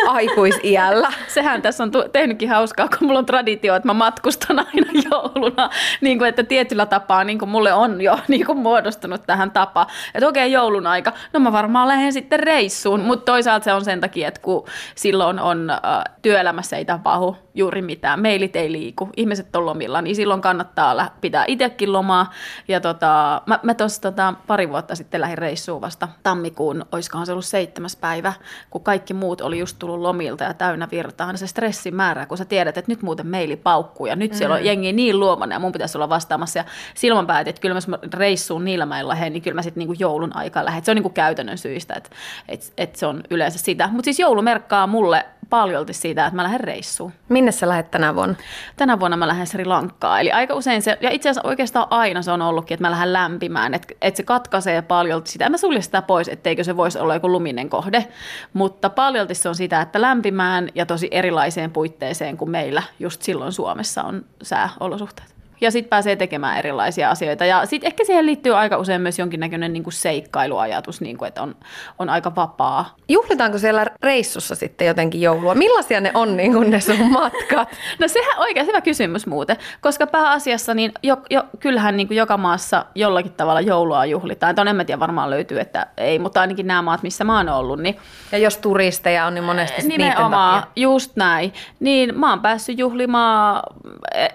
[0.07, 1.09] aikuisiällä?
[1.27, 5.69] Sehän tässä on tehnytkin hauskaa, kun mulla on traditio, että mä matkustan aina jouluna.
[6.01, 9.88] Niin kuin, että tietyllä tapaa niin kuin mulle on jo niin kuin muodostunut tähän tapa.
[10.13, 12.99] Että okei, okay, joulun aika, no mä varmaan lähden sitten reissuun.
[12.99, 14.65] Mutta toisaalta se on sen takia, että kun
[14.95, 15.79] silloin on äh,
[16.21, 21.45] työelämässä ei tapahdu juuri mitään, mailit ei liiku, ihmiset on lomilla, niin silloin kannattaa pitää
[21.47, 22.32] itsekin lomaa.
[22.67, 27.32] Ja tota, mä, mä tuossa tota, pari vuotta sitten lähdin reissuun vasta tammikuun, olisikohan se
[27.32, 28.34] ollut seitsemäs päivä,
[28.69, 31.38] kun kaikki muut oli just tullut lomilta ja täynnä virtaan.
[31.38, 34.38] Se stressin määrä, kun sä tiedät, että nyt muuten meili paukkuu ja nyt mm.
[34.38, 34.65] siellä on mm.
[34.65, 36.59] jengi niin luomana ja mun pitäisi olla vastaamassa.
[36.59, 39.95] Ja silloin päätin, että kyllä mä reissuun niillä mä lähden, niin kyllä mä sitten niinku
[39.99, 40.86] joulun aikaa lähden.
[40.86, 42.09] Se on niinku käytännön syistä, että
[42.47, 43.88] et, et se on yleensä sitä.
[43.88, 47.12] Mutta siis joulu merkkaa mulle paljolti siitä, että mä lähden reissuun.
[47.30, 48.36] Minne sä lähdet tänä vuonna?
[48.78, 50.22] Tänä vuonna mä lähden Sri Lankaan.
[50.22, 53.14] Eli aika usein se, ja itse asiassa oikeastaan aina se on ollutkin, että mä lähden
[53.14, 53.74] lämpimään.
[53.74, 55.45] Että et se katkaisee paljolti sitä.
[55.45, 58.08] En mä sulje sitä pois, etteikö se voisi olla joku luminen kohde.
[58.54, 63.52] Mutta paljolti se on sitä, että lämpimään ja tosi erilaiseen puitteeseen kuin meillä just silloin
[63.52, 65.30] Suomessa on sääolosuhteet.
[65.62, 67.45] Ja sitten pääsee tekemään erilaisia asioita.
[67.45, 71.41] Ja sitten ehkä siihen liittyy aika usein myös jonkinnäköinen niin kuin seikkailuajatus, niin kuin, että
[71.41, 71.55] on,
[71.99, 72.95] on aika vapaa.
[73.09, 75.55] Juhlitaanko siellä reissussa sitten jotenkin joulua?
[75.55, 77.70] Millaisia ne on niin kuin ne sun matkat?
[77.99, 82.38] No sehän oikein hyvä kysymys muuten, koska pääasiassa niin jo, jo, kyllähän niin kuin joka
[82.38, 84.55] maassa jollakin tavalla joulua juhlitaan.
[84.55, 87.49] Tuon en mä tiedä, varmaan löytyy, että ei, mutta ainakin nämä maat, missä mä oon
[87.49, 87.80] ollut.
[87.80, 87.97] Niin,
[88.32, 90.84] Ja jos turisteja on, niin monesti sit niiden nimenomaan, takia.
[90.84, 91.53] just näin.
[91.80, 93.64] Niin mä oon päässyt juhlimaan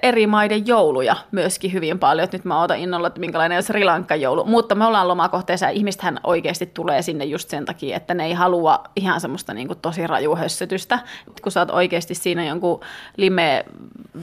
[0.03, 2.29] eri maiden jouluja myöskin hyvin paljon.
[2.33, 4.45] Nyt mä ootan innolla, että minkälainen on Sri Lankan joulu.
[4.45, 8.33] Mutta me ollaan lomakohteessa ja ihmistähän oikeasti tulee sinne just sen takia, että ne ei
[8.33, 10.99] halua ihan semmoista niin kuin tosi rajuhössötystä.
[11.43, 12.81] Kun sä oot oikeasti siinä jonkun
[13.17, 13.65] lime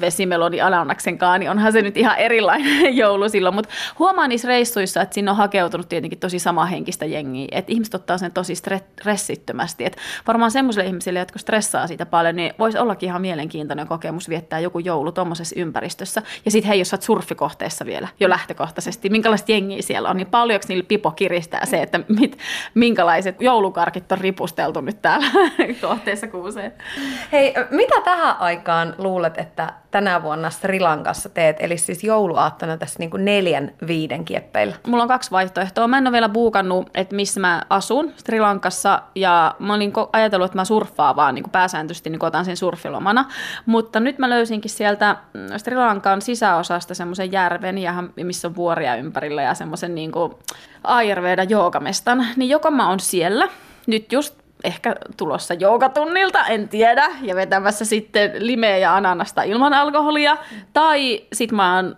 [0.02, 3.56] vesimelodi Alannaksen kanssa, niin onhan se nyt ihan erilainen joulu silloin.
[3.56, 7.48] Mutta huomaan niissä reissuissa, että sinne on hakeutunut tietenkin tosi samahenkistä jengiä.
[7.52, 9.86] Että ihmiset ottaa sen tosi stre- stressittömästi.
[9.86, 9.98] Et
[10.28, 14.80] varmaan semmoisille ihmisille, jotka stressaa siitä paljon, niin voisi ollakin ihan mielenkiintoinen kokemus viettää joku
[14.80, 16.22] joulu tuommoisessa ympäristössä.
[16.46, 20.28] Ja sitten hei, jos sä oot surfikohteessa vielä jo lähtökohtaisesti, minkälaista jengiä siellä on, niin
[20.28, 22.38] paljonko niillä pipo kiristää se, että mit,
[22.74, 25.28] minkälaiset joulukarkit on ripusteltu nyt täällä
[25.82, 26.74] kohteessa kuuseen.
[27.32, 31.58] Hei, mitä tähän aikaan luulet, että tänä vuonna Sri Lankassa teet?
[31.60, 34.76] Eli siis jouluaattona tässä niin kuin neljän viiden kieppeillä.
[34.88, 35.88] Mulla on kaksi vaihtoehtoa.
[35.88, 40.46] Mä en ole vielä buukannut, että missä mä asun Sri Lankassa ja mä olin ajatellut,
[40.46, 43.26] että mä surffaan vaan niin kuin pääsääntöisesti, niin kuin otan sen surfilomana.
[43.66, 45.16] Mutta nyt mä löysinkin sieltä
[45.58, 50.12] Sri Lankan sisäosasta semmoisen järven, ja missä on vuoria ympärillä ja semmoisen niin
[50.84, 52.28] Ayurveda joogamestan.
[52.36, 53.50] Niin joko mä oon siellä
[53.88, 60.38] nyt just ehkä tulossa joogatunnilta, en tiedä, ja vetämässä sitten limeä ja ananasta ilman alkoholia,
[60.74, 61.98] tai sit mä oon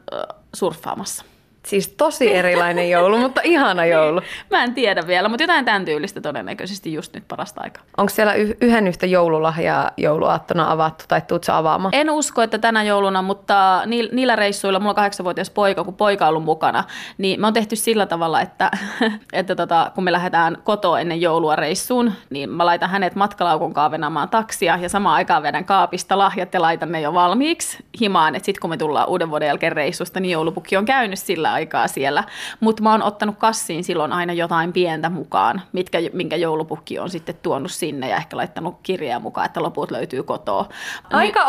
[0.53, 1.25] surffaamassa.
[1.65, 4.21] Siis tosi erilainen joulu, mutta ihana joulu.
[4.51, 7.83] Mä en tiedä vielä, mutta jotain tämän tyylistä todennäköisesti just nyt parasta aikaa.
[7.97, 11.95] Onko siellä y- yhden yhtä joululahjaa jouluaattona avattu tai tuut sä avaamaan?
[11.95, 16.25] En usko, että tänä jouluna, mutta niil- niillä reissuilla, mulla on kahdeksanvuotias poika, kun poika
[16.25, 16.83] on ollut mukana,
[17.17, 18.71] niin me on tehty sillä tavalla, että,
[19.33, 23.91] että tota, kun me lähdetään kotoa ennen joulua reissuun, niin mä laitan hänet matkalaukun kanssa
[23.91, 28.45] venaamaan taksia ja samaan aikaan vedän kaapista lahjat ja laitan ne jo valmiiksi himaan, että
[28.45, 32.23] sitten kun me tullaan uuden vuoden jälkeen reissusta, niin joulupukki on käynyt sillä aikaa siellä.
[32.59, 37.35] Mutta mä oon ottanut kassiin silloin aina jotain pientä mukaan, mitkä, minkä joulupukki on sitten
[37.41, 40.69] tuonut sinne ja ehkä laittanut kirjaa mukaan, että loput löytyy kotoa.
[41.13, 41.41] Aika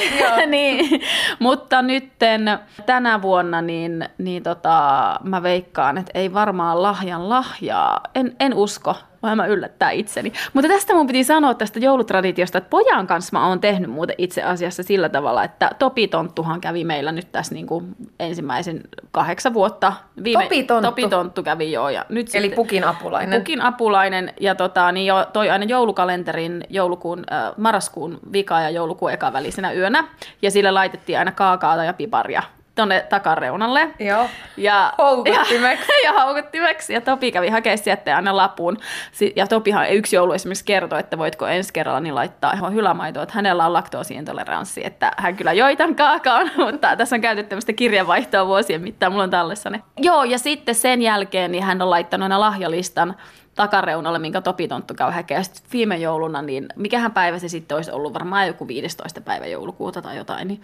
[0.00, 0.36] Niin, joo.
[0.46, 1.02] niin.
[1.38, 8.00] Mutta nytten tänä vuonna niin, niin tota, mä veikkaan, että ei varmaan lahjan lahjaa.
[8.14, 10.32] En, en usko, vai mä yllättää itseni.
[10.54, 14.42] Mutta tästä mun piti sanoa tästä joulutraditiosta, että pojan kanssa mä oon tehnyt muuten itse
[14.42, 18.80] asiassa sillä tavalla, että Topi Tonttuhan kävi meillä nyt tässä niin kuin ensimmäisen
[19.12, 19.92] kahdeksan vuotta.
[20.32, 20.88] Topi Tonttu?
[20.90, 21.88] Topi Tonttu kävi joo.
[21.90, 23.40] Ja nyt Eli sitten- pukin apulainen.
[23.40, 29.12] Pukin apulainen ja tota, niin jo, toi aina joulukalenterin joulukuun, äh, marraskuun vika ja joulukuun
[29.12, 30.04] eka välisenä yönä.
[30.42, 32.42] Ja sille laitettiin aina kaakaata ja piparia
[32.80, 33.90] tonne takareunalle.
[33.98, 34.28] Joo.
[34.56, 35.92] Ja, Houkuttimeksi.
[36.04, 36.92] Ja, ja houkuttimeksi.
[36.92, 38.76] Ja Topi kävi hakemaan sieltä aina lapun.
[39.36, 43.34] Ja Topihan yksi joulu esimerkiksi kertoi, että voitko ensi kerralla niin laittaa ihan hylämaitoa, että
[43.34, 48.46] hänellä on laktoosiintoleranssi, että hän kyllä joi tämän kaakaon, mutta tässä on käytetty tämmöistä kirjanvaihtoa
[48.46, 49.82] vuosien mittaan, mulla on tallessa ne.
[49.96, 53.16] Joo, ja sitten sen jälkeen niin hän on laittanut aina lahjalistan
[53.54, 55.44] takareunalle, minkä Topi Tonttu käy hakemaan.
[55.44, 59.20] Sitten viime jouluna, niin mikähän päivä se sitten olisi ollut, varmaan joku 15.
[59.20, 60.60] päivä joulukuuta tai jotain, niin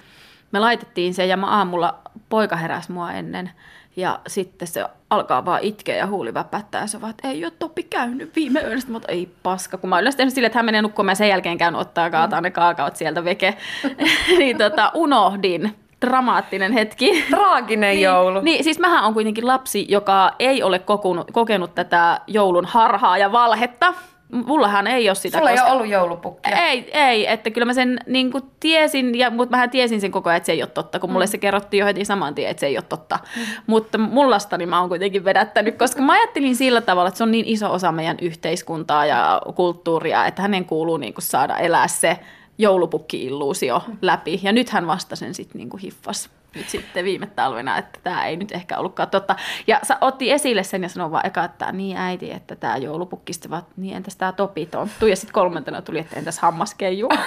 [0.52, 3.50] me laitettiin se ja mä aamulla poika heräsi mua ennen
[3.96, 7.52] ja sitten se alkaa vaan itkeä ja huuli väpättää ja se vaan, että ei ole
[7.58, 8.80] Topi käynyt viime yönä.
[8.80, 11.16] Sitten mä ei paska, kun mä oon yleensä tehnyt silleen, että hän menee nukkumaan ja
[11.16, 13.56] sen jälkeen käyn ottaa kaataa ne kaakaot sieltä veke.
[14.38, 15.76] niin tota, unohdin.
[16.00, 17.24] Dramaattinen hetki.
[17.30, 18.40] Traaginen niin, joulu.
[18.40, 23.32] Niin, siis mähän on kuitenkin lapsi, joka ei ole kokunut, kokenut tätä joulun harhaa ja
[23.32, 23.94] valhetta.
[24.32, 25.38] Mullahan ei ole sitä.
[25.38, 26.56] Sulla ei koska- ole ollut joulupukkia.
[26.66, 30.30] ei, ei, että kyllä mä sen niin kuin tiesin, ja, mutta mähän tiesin sen koko
[30.30, 32.60] ajan, että se ei ole totta, kun mulle se kerrottiin jo heti saman tien, että
[32.60, 33.18] se ei ole totta.
[33.66, 37.46] Mutta mullastani mä oon kuitenkin vedättänyt, koska mä ajattelin sillä tavalla, että se on niin
[37.46, 42.18] iso osa meidän yhteiskuntaa ja kulttuuria, että hänen kuuluu niin kuin saada elää se
[42.58, 44.40] joulupukki-illuusio läpi.
[44.42, 48.36] Ja nyt hän vasta sen sitten niin hiffas nyt sitten viime talvena, että tämä ei
[48.36, 49.36] nyt ehkä ollutkaan totta.
[49.66, 53.32] Ja sä otti esille sen ja sanoi vaan eka, että niin äiti, että tämä joulupukki,
[53.32, 55.06] sitten vaan, niin entäs tämä Topi tonttu.
[55.06, 57.08] Ja sitten kolmantena tuli, että entäs hammaskeiju.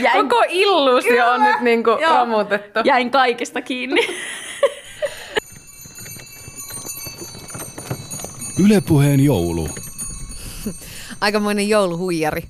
[0.00, 2.18] Jäin, Koko illuusio on nyt niinku Joo.
[2.18, 2.80] romutettu.
[2.84, 4.00] jäin kaikesta kiinni.
[8.64, 9.68] Ylepuheen joulu.
[11.20, 12.42] Aikamoinen jouluhuijari.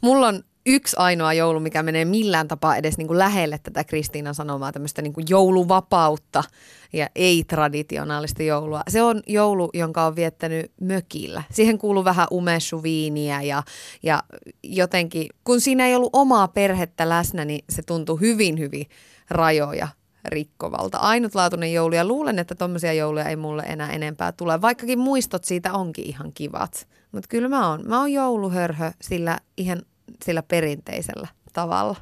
[0.00, 4.34] Mulla on yksi ainoa joulu, mikä menee millään tapaa edes niin kuin lähelle tätä Kristiinan
[4.34, 6.44] sanomaa, tämmöistä niin kuin jouluvapautta
[6.92, 8.82] ja ei-traditionaalista joulua.
[8.88, 11.42] Se on joulu, jonka on viettänyt mökillä.
[11.50, 13.62] Siihen kuuluu vähän umessuviiniä ja,
[14.02, 14.22] ja
[14.62, 18.86] jotenkin, kun siinä ei ollut omaa perhettä läsnä, niin se tuntui hyvin, hyvin
[19.30, 19.88] rajoja
[20.24, 20.98] rikkovalta.
[20.98, 25.72] Ainutlaatuinen joulu ja luulen, että tommosia jouluja ei mulle enää enempää tule, vaikkakin muistot siitä
[25.72, 26.88] onkin ihan kivat.
[27.12, 29.82] Mutta kyllä mä oon, mä oon jouluhörhö sillä ihan
[30.24, 31.96] sillä perinteisellä tavalla.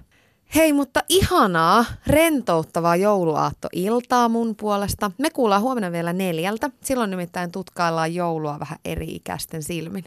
[0.55, 5.11] Hei, mutta ihanaa, rentouttavaa jouluaattoiltaa mun puolesta.
[5.19, 6.71] Me kuullaan huomenna vielä neljältä.
[6.85, 10.05] Silloin nimittäin tutkaillaan joulua vähän eri-ikäisten silmin.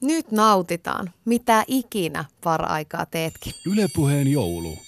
[0.00, 3.52] Nyt nautitaan, mitä ikinä para-aikaa teetkin.
[3.72, 4.78] Ylepuheen joulu.